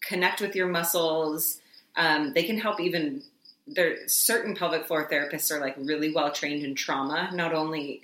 connect 0.00 0.40
with 0.40 0.56
your 0.56 0.66
muscles. 0.66 1.60
Um, 1.96 2.32
they 2.32 2.42
can 2.42 2.58
help 2.58 2.80
even 2.80 3.22
there. 3.66 4.08
Certain 4.08 4.54
pelvic 4.56 4.86
floor 4.86 5.08
therapists 5.08 5.52
are 5.52 5.60
like 5.60 5.76
really 5.78 6.12
well 6.12 6.32
trained 6.32 6.64
in 6.64 6.74
trauma, 6.74 7.30
not 7.32 7.54
only 7.54 8.02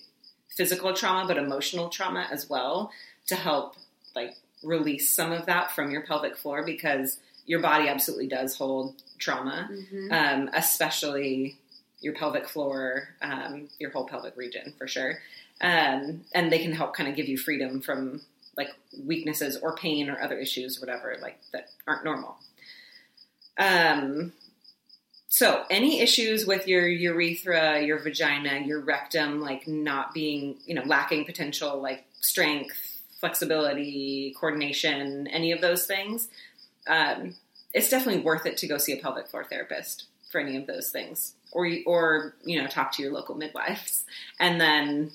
physical 0.57 0.93
trauma 0.95 1.27
but 1.27 1.37
emotional 1.37 1.89
trauma 1.89 2.27
as 2.31 2.49
well, 2.49 2.93
to 3.27 3.35
help 3.35 3.75
like 4.15 4.37
release 4.63 5.15
some 5.15 5.33
of 5.33 5.47
that 5.47 5.73
from 5.73 5.91
your 5.91 6.03
pelvic 6.03 6.37
floor 6.37 6.65
because 6.65 7.19
your 7.47 7.61
body 7.61 7.89
absolutely 7.89 8.27
does 8.29 8.57
hold 8.57 8.95
trauma, 9.19 9.69
Mm-hmm. 9.73 10.13
um, 10.13 10.51
especially 10.55 11.59
your 12.01 12.15
pelvic 12.15 12.49
floor, 12.49 13.09
um, 13.23 13.69
your 13.81 13.91
whole 13.91 14.07
pelvic 14.07 14.37
region 14.37 14.73
for 14.79 14.87
sure. 14.87 15.19
Um, 15.61 16.21
and 16.33 16.53
they 16.53 16.61
can 16.61 16.73
help 16.73 16.95
kind 16.95 17.09
of 17.09 17.17
give 17.17 17.27
you 17.29 17.37
freedom 17.37 17.81
from 17.81 18.21
like 18.59 18.69
weaknesses 19.07 19.57
or 19.57 19.75
pain 19.75 20.11
or 20.11 20.21
other 20.21 20.39
issues, 20.39 20.79
whatever, 20.81 21.17
like 21.23 21.39
that 21.53 21.71
aren't 21.87 22.05
normal. 22.05 22.37
Um, 23.57 24.33
so 25.29 25.65
any 25.71 26.01
issues 26.01 26.47
with 26.47 26.69
your 26.69 26.87
urethra, 26.87 27.81
your 27.81 27.99
vagina, 27.99 28.61
your 28.67 28.81
rectum, 28.81 29.41
like 29.41 29.67
not 29.67 30.13
being, 30.13 30.57
you 30.67 30.75
know, 30.75 30.83
lacking 30.85 31.25
potential, 31.25 31.81
like 31.81 32.05
strength, 32.21 33.03
flexibility, 33.21 34.35
coordination, 34.39 35.27
any 35.29 35.53
of 35.53 35.61
those 35.61 35.87
things, 35.87 36.29
um, 36.89 37.35
it's 37.73 37.91
definitely 37.91 38.23
worth 38.23 38.47
it 38.47 38.57
to 38.59 38.67
go 38.67 38.79
see 38.79 38.93
a 38.93 38.97
pelvic 38.97 39.29
floor 39.29 39.45
therapist 39.45 40.07
for 40.31 40.41
any 40.41 40.57
of 40.57 40.67
those 40.67 40.91
things, 40.91 41.35
or 41.53 41.71
or 41.87 42.35
you 42.45 42.61
know 42.61 42.67
talk 42.67 42.93
to 42.93 43.03
your 43.03 43.13
local 43.13 43.35
midwives, 43.35 44.05
and 44.41 44.61
then 44.61 45.11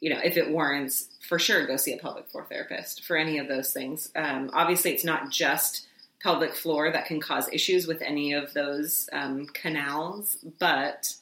you 0.00 0.10
know 0.10 0.20
if 0.22 0.36
it 0.36 0.50
warrants, 0.50 1.08
for 1.28 1.38
sure 1.38 1.66
go 1.66 1.76
see 1.76 1.92
a 1.94 1.98
pelvic 1.98 2.28
floor 2.28 2.46
therapist 2.48 3.04
for 3.04 3.16
any 3.16 3.38
of 3.38 3.48
those 3.48 3.72
things. 3.72 4.10
Um, 4.14 4.50
obviously, 4.52 4.92
it's 4.92 5.04
not 5.04 5.30
just 5.30 5.86
pelvic 6.22 6.54
floor 6.54 6.90
that 6.90 7.06
can 7.06 7.20
cause 7.20 7.48
issues 7.52 7.86
with 7.86 8.02
any 8.02 8.32
of 8.32 8.52
those 8.54 9.08
um, 9.12 9.46
canals, 9.46 10.38
but 10.58 11.14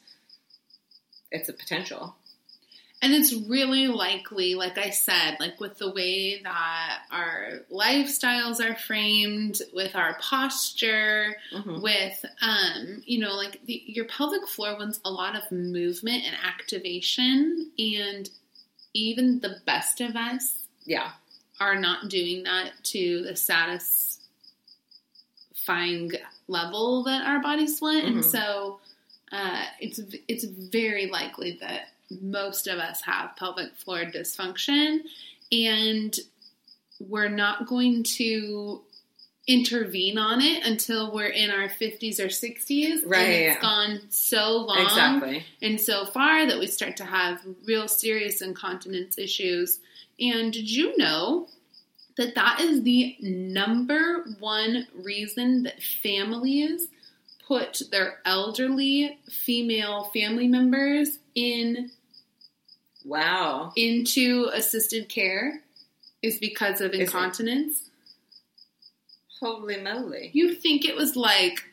it's 1.30 1.48
a 1.48 1.52
potential. 1.52 2.14
And 3.02 3.12
it's 3.12 3.34
really 3.34 3.86
likely, 3.88 4.54
like 4.54 4.78
I 4.78 4.88
said, 4.88 5.36
like 5.38 5.60
with 5.60 5.76
the 5.76 5.92
way 5.92 6.40
that 6.42 6.98
our 7.10 7.60
lifestyles 7.70 8.60
are 8.64 8.76
framed, 8.76 9.60
with 9.74 9.94
our 9.94 10.16
posture, 10.22 11.36
Mhm. 11.52 11.82
with 11.82 12.24
um, 12.40 13.02
you 13.04 13.18
know, 13.18 13.34
like 13.34 13.60
the, 13.66 13.82
your 13.86 14.06
pelvic 14.06 14.48
floor 14.48 14.76
wants 14.78 15.00
a 15.04 15.10
lot 15.10 15.36
of 15.36 15.52
movement 15.52 16.24
and 16.24 16.34
activation, 16.46 17.70
and 17.78 18.30
even 18.94 19.40
the 19.40 19.60
best 19.66 20.00
of 20.00 20.16
us 20.16 20.56
Yeah, 20.86 21.12
are 21.60 21.76
not 21.78 22.08
doing 22.10 22.42
that 22.44 22.72
to 22.84 23.22
the 23.22 23.34
satisfying 23.36 24.20
level 26.48 27.02
that 27.04 27.26
our 27.26 27.40
bodies 27.40 27.80
want, 27.80 28.04
and 28.04 28.16
Mhm. 28.18 28.24
so 28.30 28.80
uh, 29.32 29.64
it's 29.80 29.98
it's 30.28 30.44
very 30.44 31.06
likely 31.06 31.52
that 31.60 31.88
most 32.20 32.66
of 32.68 32.78
us 32.78 33.00
have 33.00 33.34
pelvic 33.36 33.74
floor 33.74 34.04
dysfunction, 34.04 35.02
and 35.50 36.20
we're 37.00 37.28
not 37.30 37.66
going 37.66 38.02
to 38.04 38.82
intervene 39.46 40.16
on 40.16 40.40
it 40.40 40.64
until 40.64 41.12
we're 41.12 41.26
in 41.28 41.50
our 41.50 41.68
50s 41.68 42.18
or 42.18 42.28
60s 42.28 43.02
and 43.02 43.10
Right. 43.10 43.28
it's 43.28 43.60
gone 43.60 44.00
so 44.08 44.56
long 44.58 44.78
exactly. 44.84 45.44
and 45.60 45.78
so 45.80 46.06
far 46.06 46.46
that 46.46 46.58
we 46.58 46.66
start 46.66 46.96
to 46.96 47.04
have 47.04 47.40
real 47.66 47.86
serious 47.86 48.40
incontinence 48.40 49.18
issues. 49.18 49.80
And 50.18 50.50
did 50.52 50.70
you 50.70 50.96
know 50.96 51.48
that 52.16 52.34
that 52.36 52.60
is 52.60 52.84
the 52.84 53.16
number 53.20 54.24
one 54.38 54.86
reason 54.94 55.64
that 55.64 55.82
families 55.82 56.88
put 57.46 57.82
their 57.90 58.20
elderly 58.24 59.18
female 59.28 60.04
family 60.14 60.48
members 60.48 61.18
in 61.34 61.90
Wow. 63.04 63.72
into 63.76 64.48
assisted 64.54 65.10
care 65.10 65.62
is 66.22 66.38
because 66.38 66.80
of 66.80 66.94
incontinence? 66.94 67.90
Holy 69.40 69.80
moly. 69.80 70.30
You 70.32 70.54
think 70.54 70.84
it 70.84 70.96
was 70.96 71.16
like 71.16 71.64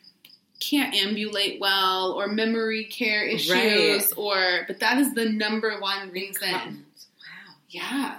can't 0.60 0.94
ambulate 0.94 1.60
well 1.60 2.12
or 2.12 2.28
memory 2.28 2.84
care 2.84 3.24
issues 3.24 3.50
Right. 3.50 4.02
or 4.16 4.64
but 4.68 4.78
that 4.80 4.98
is 4.98 5.12
the 5.14 5.28
number 5.28 5.78
one 5.80 6.10
reason. 6.10 6.50
Wow. 6.52 7.54
Yeah. 7.68 8.16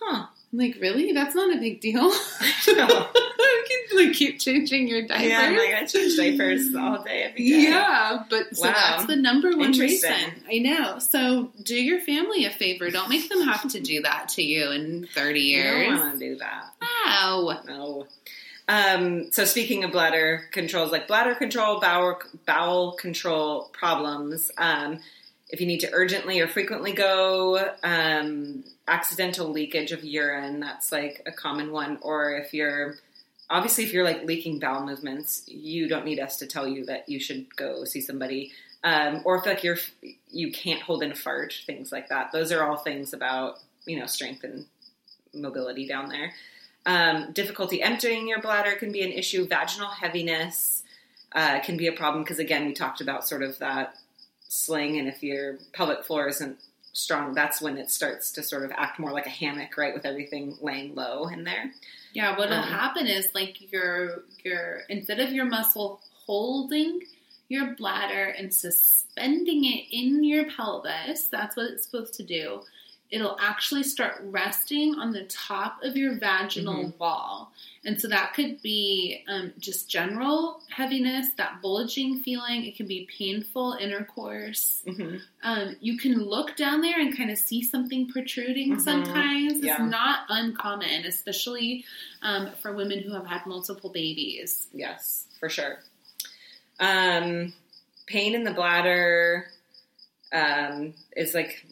Huh. 0.00 0.26
I'm 0.52 0.58
like, 0.58 0.76
really? 0.80 1.12
That's 1.12 1.34
not 1.34 1.54
a 1.54 1.58
big 1.58 1.80
deal. 1.80 2.02
know. 2.02 2.08
you 2.08 3.64
can 3.88 4.06
like 4.06 4.14
keep 4.14 4.38
changing 4.40 4.88
your 4.88 5.06
diaper. 5.06 5.24
Yeah, 5.24 5.40
I'm 5.40 5.56
like, 5.56 5.74
I 5.74 5.84
change 5.86 6.16
diapers 6.16 6.74
all 6.74 7.02
day, 7.02 7.22
every 7.22 7.38
day. 7.48 7.62
Yeah, 7.64 8.24
but 8.30 8.54
so 8.56 8.66
Wow. 8.68 8.74
that's 8.74 9.06
the 9.06 9.16
number 9.16 9.56
one 9.56 9.72
reason. 9.72 10.12
I 10.50 10.58
know. 10.58 10.98
So 10.98 11.50
do 11.62 11.74
your 11.74 12.00
family 12.00 12.44
a 12.44 12.50
favor. 12.50 12.90
Don't 12.90 13.08
make 13.08 13.28
them 13.28 13.40
have 13.42 13.68
to 13.70 13.80
do 13.80 14.02
that 14.02 14.28
to 14.30 14.42
you 14.42 14.70
in 14.70 15.08
30 15.14 15.40
You 15.40 15.46
years. 15.56 15.88
don't 15.88 15.98
want 15.98 16.18
to 16.20 16.28
do 16.28 16.36
that. 16.36 16.64
Wow. 17.06 17.60
No. 17.66 18.06
Um, 18.68 19.30
so 19.30 19.44
speaking 19.44 19.84
of 19.84 19.92
bladder 19.92 20.48
controls, 20.50 20.90
like 20.90 21.06
bladder 21.06 21.34
control, 21.34 21.80
bowel 21.80 22.18
bowel 22.46 22.92
control 22.92 23.70
problems, 23.72 24.50
um, 24.58 24.98
if 25.48 25.60
you 25.60 25.66
need 25.66 25.80
to 25.80 25.90
urgently 25.92 26.40
or 26.40 26.48
frequently 26.48 26.92
go, 26.92 27.72
um, 27.84 28.64
accidental 28.88 29.48
leakage 29.48 29.92
of 29.92 30.04
urine, 30.04 30.60
that's 30.60 30.90
like 30.90 31.22
a 31.26 31.32
common 31.32 31.70
one. 31.70 31.98
Or 32.02 32.32
if 32.32 32.52
you're 32.52 32.96
obviously 33.48 33.84
if 33.84 33.92
you're 33.92 34.04
like 34.04 34.24
leaking 34.24 34.58
bowel 34.58 34.84
movements, 34.84 35.44
you 35.46 35.88
don't 35.88 36.04
need 36.04 36.18
us 36.18 36.38
to 36.38 36.46
tell 36.46 36.66
you 36.66 36.84
that 36.86 37.08
you 37.08 37.20
should 37.20 37.54
go 37.56 37.84
see 37.84 38.00
somebody. 38.00 38.52
Um, 38.82 39.22
or 39.24 39.36
if 39.38 39.46
like 39.46 39.62
you're 39.62 39.78
you 40.28 40.50
can't 40.50 40.82
hold 40.82 41.02
in 41.02 41.12
a 41.12 41.14
fart, 41.14 41.54
things 41.66 41.92
like 41.92 42.08
that. 42.08 42.32
Those 42.32 42.50
are 42.50 42.68
all 42.68 42.76
things 42.76 43.12
about 43.12 43.60
you 43.86 43.98
know 43.98 44.06
strength 44.06 44.42
and 44.42 44.66
mobility 45.32 45.86
down 45.86 46.08
there. 46.08 46.32
Um, 46.86 47.32
difficulty 47.32 47.82
emptying 47.82 48.28
your 48.28 48.40
bladder 48.40 48.76
can 48.76 48.92
be 48.92 49.02
an 49.02 49.10
issue. 49.10 49.46
Vaginal 49.46 49.90
heaviness 49.90 50.84
uh, 51.32 51.58
can 51.60 51.76
be 51.76 51.88
a 51.88 51.92
problem 51.92 52.22
because, 52.22 52.38
again, 52.38 52.64
we 52.64 52.72
talked 52.72 53.00
about 53.00 53.26
sort 53.26 53.42
of 53.42 53.58
that 53.58 53.96
sling, 54.48 54.96
and 54.96 55.08
if 55.08 55.22
your 55.22 55.58
pelvic 55.72 56.04
floor 56.04 56.28
isn't 56.28 56.58
strong, 56.92 57.34
that's 57.34 57.60
when 57.60 57.76
it 57.76 57.90
starts 57.90 58.30
to 58.32 58.42
sort 58.42 58.64
of 58.64 58.70
act 58.70 58.98
more 59.00 59.10
like 59.10 59.26
a 59.26 59.30
hammock, 59.30 59.76
right, 59.76 59.92
with 59.92 60.06
everything 60.06 60.56
laying 60.62 60.94
low 60.94 61.26
in 61.26 61.44
there. 61.44 61.72
Yeah, 62.14 62.38
what'll 62.38 62.54
Um, 62.54 62.68
happen 62.68 63.06
is 63.06 63.28
like 63.34 63.72
your 63.72 64.22
your 64.44 64.82
instead 64.88 65.20
of 65.20 65.32
your 65.32 65.44
muscle 65.44 66.00
holding 66.24 67.02
your 67.48 67.74
bladder 67.74 68.24
and 68.24 68.54
suspending 68.54 69.64
it 69.64 69.84
in 69.90 70.24
your 70.24 70.44
pelvis, 70.50 71.24
that's 71.24 71.56
what 71.56 71.66
it's 71.66 71.84
supposed 71.84 72.14
to 72.14 72.22
do. 72.22 72.62
It'll 73.10 73.36
actually 73.40 73.84
start 73.84 74.20
resting 74.24 74.96
on 74.96 75.12
the 75.12 75.24
top 75.24 75.82
of 75.82 75.96
your 75.96 76.18
vaginal 76.18 76.92
wall. 76.98 77.52
And 77.84 78.00
so 78.00 78.08
that 78.08 78.34
could 78.34 78.60
be 78.62 79.22
um, 79.28 79.52
just 79.60 79.88
general 79.88 80.60
heaviness, 80.70 81.28
that 81.36 81.62
bulging 81.62 82.18
feeling. 82.18 82.64
It 82.64 82.76
can 82.76 82.88
be 82.88 83.06
painful 83.16 83.74
intercourse. 83.80 84.82
Mm-hmm. 84.86 85.18
Um, 85.44 85.76
you 85.80 85.96
can 85.98 86.18
look 86.20 86.56
down 86.56 86.80
there 86.80 86.98
and 87.00 87.16
kind 87.16 87.30
of 87.30 87.38
see 87.38 87.62
something 87.62 88.08
protruding 88.08 88.76
Mhm. 88.76 88.80
sometimes. 88.80 89.62
Yeah. 89.62 89.74
It's 89.74 89.90
not 89.90 90.20
uncommon, 90.28 91.04
especially 91.06 91.84
um, 92.22 92.50
for 92.60 92.72
women 92.74 92.98
who 93.00 93.12
have 93.12 93.26
had 93.26 93.46
multiple 93.46 93.90
babies. 93.90 94.66
Yes, 94.72 95.26
for 95.38 95.48
sure. 95.48 95.78
Um, 96.80 97.52
pain 98.06 98.34
in 98.34 98.42
the 98.42 98.52
bladder 98.52 99.46
um, 100.32 100.94
is 101.16 101.34
like 101.34 101.64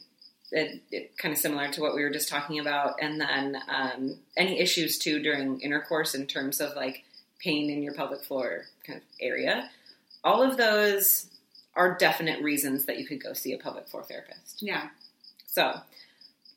it, 0.55 0.83
it, 0.91 1.19
kind 1.19 1.33
of 1.35 1.39
similar 1.39 1.69
to 1.73 1.81
what 1.81 1.95
we 1.95 2.03
were 2.03 2.11
just 2.11 2.29
talking 2.29 2.61
about, 2.61 2.95
and 3.01 3.21
then 3.21 3.59
um, 3.69 4.17
any 4.37 4.61
issues 4.61 4.99
too 4.99 5.21
during 5.21 5.61
intercourse 5.61 6.15
in 6.15 6.27
terms 6.27 6.61
of 6.61 6.77
like 6.77 7.05
pain 7.41 7.71
in 7.71 7.83
your 7.83 7.93
pelvic 7.93 8.23
floor 8.23 8.63
kind 8.87 8.99
of 8.99 9.05
area. 9.21 9.69
All 10.23 10.43
of 10.43 10.57
those 10.57 11.27
are 11.75 11.99
definite 11.99 12.43
reasons 12.43 12.87
that 12.87 12.99
you 12.99 13.07
could 13.07 13.23
go 13.23 13.33
see 13.33 13.53
a 13.53 13.59
pelvic 13.59 13.89
floor 13.89 14.05
therapist. 14.05 14.63
Yeah. 14.63 14.89
So, 15.47 15.75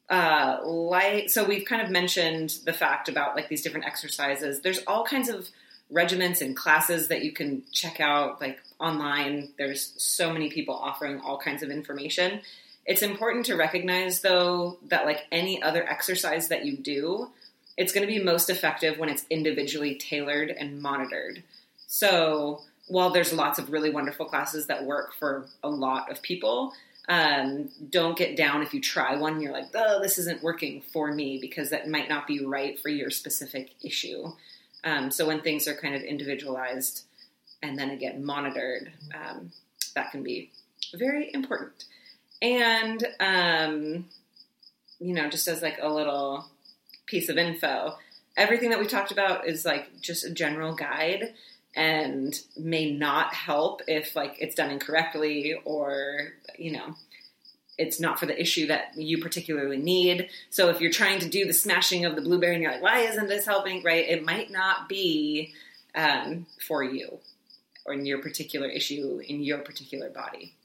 uh, 0.10 0.60
light. 0.64 1.32
So 1.32 1.44
we've 1.44 1.66
kind 1.66 1.82
of 1.82 1.90
mentioned 1.90 2.56
the 2.66 2.74
fact 2.74 3.10
about 3.10 3.36
like 3.36 3.50
these 3.50 3.64
different 3.64 3.88
exercises. 3.88 4.62
There's 4.62 4.84
all 4.86 5.04
kinds 5.04 5.28
of 5.28 5.50
regiments 5.90 6.42
and 6.42 6.56
classes 6.56 7.08
that 7.08 7.24
you 7.24 7.32
can 7.32 7.64
check 7.72 8.00
out 8.00 8.40
like 8.40 8.60
online. 8.80 9.50
There's 9.58 9.94
so 9.98 10.32
many 10.32 10.50
people 10.50 10.76
offering 10.76 11.20
all 11.20 11.38
kinds 11.38 11.64
of 11.64 11.70
information. 11.70 12.42
It's 12.88 13.02
important 13.02 13.46
to 13.48 13.56
recognize 13.56 14.22
though 14.22 14.80
that 14.88 15.06
like 15.06 15.28
any 15.32 15.62
other 15.62 15.88
exercise 15.88 16.48
that 16.48 16.66
you 16.66 16.78
do, 16.78 17.30
it's 17.76 17.92
going 17.92 18.08
to 18.08 18.12
be 18.12 18.24
most 18.24 18.50
effective 18.50 18.98
when 18.98 19.10
it's 19.10 19.26
individually 19.30 19.96
tailored 19.96 20.50
and 20.50 20.82
monitored. 20.82 21.44
So, 21.86 22.62
while 22.88 23.10
there's 23.10 23.34
lots 23.34 23.60
of 23.60 23.72
really 23.72 23.90
wonderful 23.90 24.26
classes 24.26 24.68
that 24.68 24.86
work 24.86 25.14
for 25.14 25.48
a 25.62 25.70
lot 25.70 26.10
of 26.10 26.22
people, 26.22 26.74
um, 27.10 27.70
don't 27.90 28.18
get 28.18 28.38
down 28.38 28.62
if 28.62 28.74
you 28.74 28.82
try 28.82 29.16
one 29.18 29.34
and 29.34 29.42
you're 29.42 29.52
like, 29.52 29.70
oh, 29.76 30.02
this 30.02 30.18
isn't 30.18 30.42
working 30.42 30.82
for 30.94 31.12
me 31.12 31.38
because 31.40 31.70
that 31.70 31.90
might 31.90 32.08
not 32.08 32.28
be 32.28 32.46
right 32.46 32.80
for 32.80 32.90
your 32.90 33.10
specific 33.10 33.72
issue. 33.84 34.32
Um, 34.86 35.12
so 35.12 35.28
when 35.28 35.42
things 35.42 35.68
are 35.68 35.76
kind 35.76 35.96
of 35.96 36.02
individualized 36.02 37.04
and 37.62 37.78
then 37.78 37.90
again 37.90 38.24
monitored, 38.24 38.92
um, 39.14 39.52
that 39.96 40.12
can 40.12 40.24
be 40.24 40.52
very 40.96 41.34
important. 41.34 41.86
And, 42.42 43.04
um, 43.20 44.06
you 45.00 45.14
know, 45.14 45.30
just 45.30 45.48
as 45.48 45.62
like 45.62 45.80
a 45.82 45.90
little 45.90 46.48
piece 47.06 47.30
of 47.30 47.38
info, 47.38 47.98
everything 48.36 48.70
that 48.70 48.80
we 48.80 48.88
talked 48.88 49.12
about 49.12 49.48
is 49.48 49.66
like 49.66 50.02
just 50.02 50.24
a 50.24 50.30
general 50.30 50.76
guide 50.76 51.34
and 51.76 52.42
may 52.58 52.92
not 52.92 53.34
help 53.34 53.82
if 53.88 54.16
like 54.16 54.36
it's 54.40 54.56
done 54.56 54.72
incorrectly 54.72 55.56
or 55.64 56.34
you 56.58 56.72
know 56.72 56.96
it's 57.78 58.00
not 58.00 58.20
for 58.20 58.26
the 58.26 58.40
issue 58.42 58.66
that 58.66 58.92
you 58.96 59.22
particularly 59.22 59.78
need. 59.78 60.30
So 60.50 60.70
if 60.70 60.82
you're 60.82 60.92
trying 60.92 61.20
to 61.20 61.30
do 61.30 61.46
the 61.46 61.54
smashing 61.54 62.06
of 62.06 62.16
the 62.16 62.24
blueberry 62.24 62.56
and 62.56 62.64
you're 62.64 62.72
like, 62.72 62.82
why 62.82 63.02
isn't 63.02 63.28
this 63.28 63.46
helping? 63.46 63.84
Right? 63.84 64.10
It 64.10 64.26
might 64.26 64.50
not 64.50 64.90
be 64.90 65.54
um, 65.94 66.48
for 66.68 66.84
you 66.84 67.20
or 67.86 67.94
in 67.94 68.08
your 68.08 68.18
particular 68.18 68.68
issue 68.68 69.22
in 69.28 69.44
your 69.44 69.60
particular 69.60 70.10
body. 70.10 70.56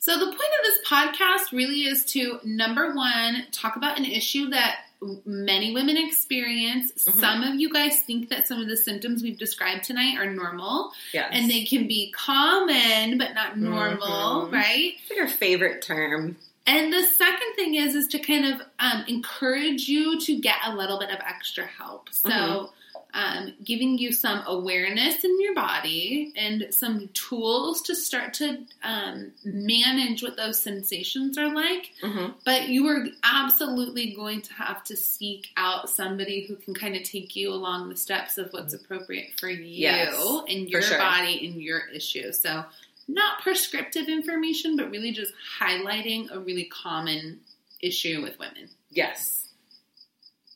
So 0.00 0.18
the 0.18 0.24
point 0.24 0.38
of 0.38 0.64
this 0.64 0.78
podcast 0.86 1.52
really 1.52 1.82
is 1.82 2.06
to 2.06 2.40
number 2.42 2.94
one, 2.94 3.44
talk 3.52 3.76
about 3.76 3.98
an 3.98 4.06
issue 4.06 4.48
that 4.48 4.86
many 5.26 5.74
women 5.74 5.98
experience. 5.98 6.92
Mm-hmm. 6.92 7.20
Some 7.20 7.42
of 7.42 7.60
you 7.60 7.70
guys 7.70 8.00
think 8.00 8.30
that 8.30 8.48
some 8.48 8.60
of 8.60 8.68
the 8.68 8.78
symptoms 8.78 9.22
we've 9.22 9.38
described 9.38 9.84
tonight 9.84 10.16
are 10.16 10.30
normal. 10.30 10.92
Yes. 11.12 11.28
And 11.32 11.50
they 11.50 11.64
can 11.66 11.86
be 11.86 12.12
common 12.16 13.18
but 13.18 13.34
not 13.34 13.58
normal, 13.58 14.44
mm-hmm. 14.44 14.54
right? 14.54 14.94
It's 14.98 15.10
like 15.10 15.18
your 15.18 15.28
favorite 15.28 15.82
term. 15.82 16.38
And 16.66 16.90
the 16.90 17.02
second 17.02 17.54
thing 17.56 17.74
is 17.74 17.94
is 17.94 18.08
to 18.08 18.18
kind 18.20 18.46
of 18.46 18.62
um, 18.78 19.04
encourage 19.06 19.86
you 19.86 20.18
to 20.20 20.40
get 20.40 20.56
a 20.64 20.74
little 20.74 20.98
bit 20.98 21.10
of 21.10 21.18
extra 21.26 21.66
help. 21.66 22.08
So 22.10 22.30
mm-hmm 22.30 22.74
um, 23.14 23.54
giving 23.64 23.98
you 23.98 24.12
some 24.12 24.42
awareness 24.46 25.24
in 25.24 25.40
your 25.40 25.54
body 25.54 26.32
and 26.36 26.68
some 26.70 27.08
tools 27.14 27.82
to 27.82 27.94
start 27.94 28.34
to 28.34 28.64
um, 28.82 29.32
manage 29.44 30.22
what 30.22 30.36
those 30.36 30.62
sensations 30.62 31.36
are 31.38 31.52
like. 31.52 31.92
Mm-hmm. 32.02 32.32
But 32.44 32.68
you 32.68 32.86
are 32.88 33.06
absolutely 33.22 34.14
going 34.14 34.42
to 34.42 34.54
have 34.54 34.84
to 34.84 34.96
seek 34.96 35.48
out 35.56 35.90
somebody 35.90 36.46
who 36.46 36.56
can 36.56 36.74
kind 36.74 36.96
of 36.96 37.02
take 37.02 37.36
you 37.36 37.52
along 37.52 37.88
the 37.88 37.96
steps 37.96 38.38
of 38.38 38.52
what's 38.52 38.74
appropriate 38.74 39.38
for 39.38 39.48
you 39.48 39.66
yes, 39.66 40.14
and 40.48 40.68
your 40.68 40.82
sure. 40.82 40.98
body 40.98 41.46
and 41.46 41.60
your 41.62 41.88
issue. 41.88 42.32
So, 42.32 42.64
not 43.08 43.40
prescriptive 43.42 44.08
information, 44.08 44.76
but 44.76 44.90
really 44.90 45.10
just 45.10 45.32
highlighting 45.60 46.30
a 46.30 46.38
really 46.38 46.64
common 46.64 47.40
issue 47.82 48.22
with 48.22 48.38
women. 48.38 48.68
Yes. 48.90 49.49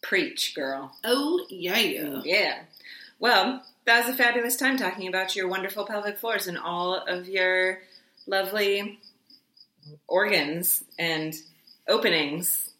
Preach, 0.05 0.55
girl. 0.55 0.95
Oh, 1.03 1.47
yeah. 1.49 2.21
Yeah. 2.25 2.59
Well, 3.19 3.65
that 3.87 4.07
was 4.07 4.15
a 4.15 4.17
fabulous 4.17 4.57
time 4.57 4.77
talking 4.77 5.09
about 5.09 5.35
your 5.35 5.49
wonderful 5.49 5.87
pelvic 5.87 6.19
floors 6.19 6.47
and 6.47 6.59
all 6.59 6.97
of 6.97 7.29
your 7.29 7.81
lovely 8.27 8.99
organs 10.07 10.85
and 10.99 11.35
openings 11.89 12.71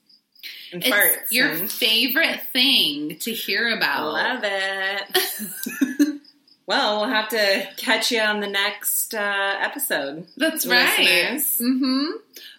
and 0.73 0.85
it's 0.85 0.95
farts. 0.95 1.31
Your 1.33 1.49
and 1.49 1.71
favorite 1.71 2.41
thing 2.53 3.19
to 3.21 3.33
hear 3.33 3.75
about. 3.77 4.13
Love 4.13 4.41
it. 4.45 6.21
well, 6.67 7.01
we'll 7.01 7.11
have 7.11 7.29
to 7.31 7.69
catch 7.77 8.11
you 8.11 8.21
on 8.21 8.41
the 8.41 8.49
next 8.49 9.15
uh, 9.15 9.55
episode. 9.61 10.27
That's 10.37 10.67
right. 10.67 11.39
Mm-hmm. 11.39 12.07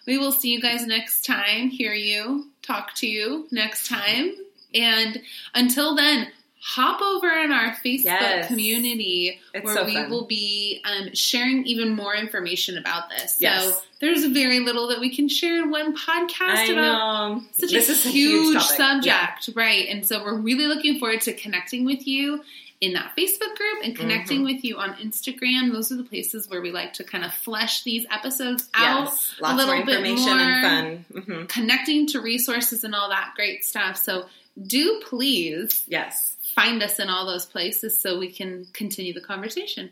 We 0.06 0.18
will 0.18 0.32
see 0.32 0.50
you 0.50 0.60
guys 0.60 0.86
next 0.86 1.24
time. 1.24 1.68
Hear 1.68 1.92
you. 1.92 2.46
Talk 2.62 2.94
to 2.96 3.06
you 3.06 3.46
next 3.50 3.88
time. 3.88 4.32
And 4.76 5.20
until 5.54 5.96
then, 5.96 6.28
hop 6.60 7.00
over 7.00 7.28
in 7.28 7.52
our 7.52 7.70
Facebook 7.76 8.04
yes. 8.04 8.48
community 8.48 9.38
it's 9.54 9.64
where 9.64 9.74
so 9.74 9.84
we 9.84 9.94
fun. 9.94 10.10
will 10.10 10.26
be 10.26 10.82
um, 10.84 11.14
sharing 11.14 11.64
even 11.64 11.94
more 11.94 12.14
information 12.16 12.76
about 12.76 13.08
this. 13.08 13.36
Yes. 13.40 13.62
So 13.64 13.80
there's 14.00 14.24
very 14.26 14.60
little 14.60 14.88
that 14.88 14.98
we 14.98 15.14
can 15.14 15.28
share 15.28 15.62
in 15.62 15.70
one 15.70 15.96
podcast 15.96 16.56
I 16.56 16.64
about 16.72 17.34
know. 17.36 17.42
such 17.52 17.70
this 17.70 17.88
a, 17.88 17.92
is 17.92 18.02
huge, 18.04 18.56
a 18.56 18.58
huge 18.58 18.62
subject, 18.64 19.50
right? 19.54 19.86
And 19.88 20.04
so 20.04 20.24
we're 20.24 20.36
really 20.38 20.66
looking 20.66 20.98
forward 20.98 21.20
to 21.22 21.32
connecting 21.34 21.84
with 21.84 22.06
you 22.06 22.42
in 22.80 22.92
that 22.94 23.12
Facebook 23.16 23.54
group 23.56 23.84
and 23.84 23.96
connecting 23.96 24.38
Mm-hmm. 24.40 24.54
with 24.56 24.64
you 24.64 24.76
on 24.76 24.92
Instagram. 24.94 25.72
Those 25.72 25.92
are 25.92 25.96
the 25.96 26.04
places 26.04 26.50
where 26.50 26.60
we 26.60 26.72
like 26.72 26.94
to 26.94 27.04
kind 27.04 27.24
of 27.24 27.32
flesh 27.32 27.84
these 27.84 28.04
episodes 28.10 28.68
out 28.74 29.04
Yes. 29.06 29.34
a 29.40 29.54
little 29.54 29.74
more 29.76 29.86
bit 29.86 30.04
information 30.04 30.36
more 30.36 30.38
and 30.40 31.06
fun. 31.06 31.22
hmm 31.22 31.44
connecting 31.46 32.06
to 32.08 32.20
resources 32.20 32.82
and 32.84 32.94
all 32.94 33.08
that 33.10 33.32
great 33.36 33.64
stuff. 33.64 33.96
So 33.96 34.26
do 34.60 35.00
please 35.06 35.84
Yes. 35.86 36.36
find 36.54 36.82
us 36.82 36.98
in 36.98 37.08
all 37.10 37.26
those 37.26 37.44
places 37.46 38.00
so 38.00 38.18
we 38.18 38.30
can 38.30 38.66
continue 38.72 39.12
the 39.12 39.20
conversation. 39.20 39.90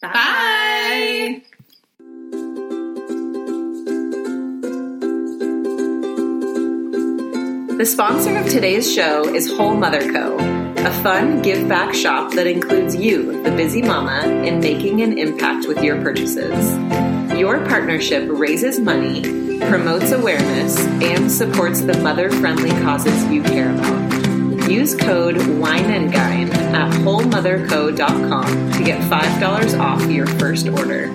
Bye. 0.00 0.12
Bye. 0.12 1.42
The 7.78 7.84
sponsor 7.84 8.36
of 8.38 8.48
today's 8.48 8.90
show 8.90 9.24
is 9.34 9.50
Whole 9.54 9.74
Mother 9.74 10.00
Co., 10.10 10.36
a 10.38 10.90
fun 11.02 11.42
give 11.42 11.68
back 11.68 11.92
shop 11.94 12.32
that 12.32 12.46
includes 12.46 12.96
you, 12.96 13.42
the 13.42 13.50
busy 13.50 13.82
mama, 13.82 14.26
in 14.44 14.60
making 14.60 15.02
an 15.02 15.18
impact 15.18 15.66
with 15.66 15.82
your 15.82 16.00
purchases. 16.00 16.72
Your 17.38 17.64
partnership 17.66 18.26
raises 18.30 18.80
money, 18.80 19.22
promotes 19.60 20.12
awareness, 20.12 20.78
and 20.78 21.30
supports 21.30 21.80
the 21.80 21.98
mother 21.98 22.30
friendly 22.30 22.70
causes 22.82 23.24
you 23.30 23.42
care 23.42 23.72
about. 23.74 24.70
Use 24.70 24.94
code 24.94 25.36
WINEANDGUINE 25.36 26.52
at 26.52 26.92
wholemotherco.com 26.92 28.72
to 28.72 28.84
get 28.84 29.00
$5 29.02 29.80
off 29.80 30.10
your 30.10 30.26
first 30.26 30.68
order. 30.68 31.12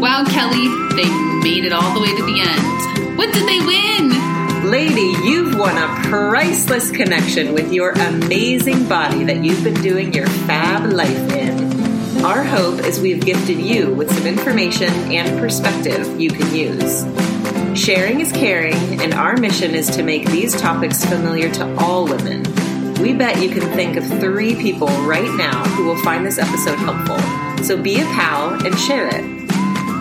Wow, 0.00 0.24
Kelly, 0.24 0.68
they 0.96 1.08
made 1.42 1.64
it 1.64 1.72
all 1.72 1.92
the 1.94 2.00
way 2.00 2.14
to 2.16 2.22
the 2.24 2.40
end. 2.40 3.18
What 3.18 3.32
did 3.32 3.46
they 3.48 3.60
win? 3.64 4.70
Lady, 4.70 5.14
you've 5.28 5.58
won 5.58 5.76
a 5.76 6.08
priceless 6.08 6.90
connection 6.90 7.52
with 7.52 7.70
your 7.72 7.90
amazing 7.90 8.88
body 8.88 9.24
that 9.24 9.44
you've 9.44 9.62
been 9.62 9.80
doing 9.82 10.14
your 10.14 10.26
fab 10.26 10.90
life 10.90 11.32
in. 11.32 11.43
Our 12.24 12.42
hope 12.42 12.80
is 12.80 13.00
we've 13.00 13.20
gifted 13.20 13.58
you 13.58 13.92
with 13.92 14.10
some 14.10 14.26
information 14.26 14.90
and 15.12 15.38
perspective 15.38 16.18
you 16.18 16.30
can 16.30 16.54
use. 16.54 17.04
Sharing 17.78 18.20
is 18.20 18.32
caring, 18.32 19.02
and 19.02 19.12
our 19.12 19.36
mission 19.36 19.74
is 19.74 19.90
to 19.90 20.02
make 20.02 20.24
these 20.28 20.58
topics 20.58 21.04
familiar 21.04 21.52
to 21.52 21.76
all 21.76 22.06
women. 22.06 22.42
We 22.94 23.12
bet 23.12 23.42
you 23.42 23.50
can 23.50 23.70
think 23.74 23.98
of 23.98 24.06
three 24.20 24.54
people 24.54 24.88
right 25.02 25.30
now 25.36 25.64
who 25.64 25.84
will 25.84 25.98
find 25.98 26.24
this 26.24 26.38
episode 26.38 26.78
helpful. 26.78 27.18
So 27.62 27.76
be 27.76 28.00
a 28.00 28.04
pal 28.04 28.54
and 28.64 28.74
share 28.78 29.08
it. 29.08 29.22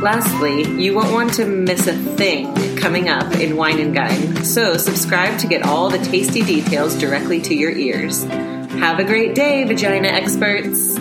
Lastly, 0.02 0.64
you 0.82 0.96
won't 0.96 1.12
want 1.12 1.34
to 1.34 1.46
miss 1.46 1.88
a 1.88 1.94
thing 1.94 2.78
coming 2.78 3.10
up 3.10 3.34
in 3.36 3.58
Wine 3.58 3.82
and 3.82 3.94
Guine, 3.94 4.46
so 4.46 4.78
subscribe 4.78 5.38
to 5.40 5.48
get 5.48 5.64
all 5.64 5.90
the 5.90 5.98
tasty 5.98 6.42
details 6.42 6.98
directly 6.98 7.42
to 7.42 7.54
your 7.54 7.72
ears. 7.72 8.24
Have 8.24 9.00
a 9.00 9.04
great 9.04 9.36
day, 9.36 9.66
vagina 9.66 10.08
experts! 10.08 10.98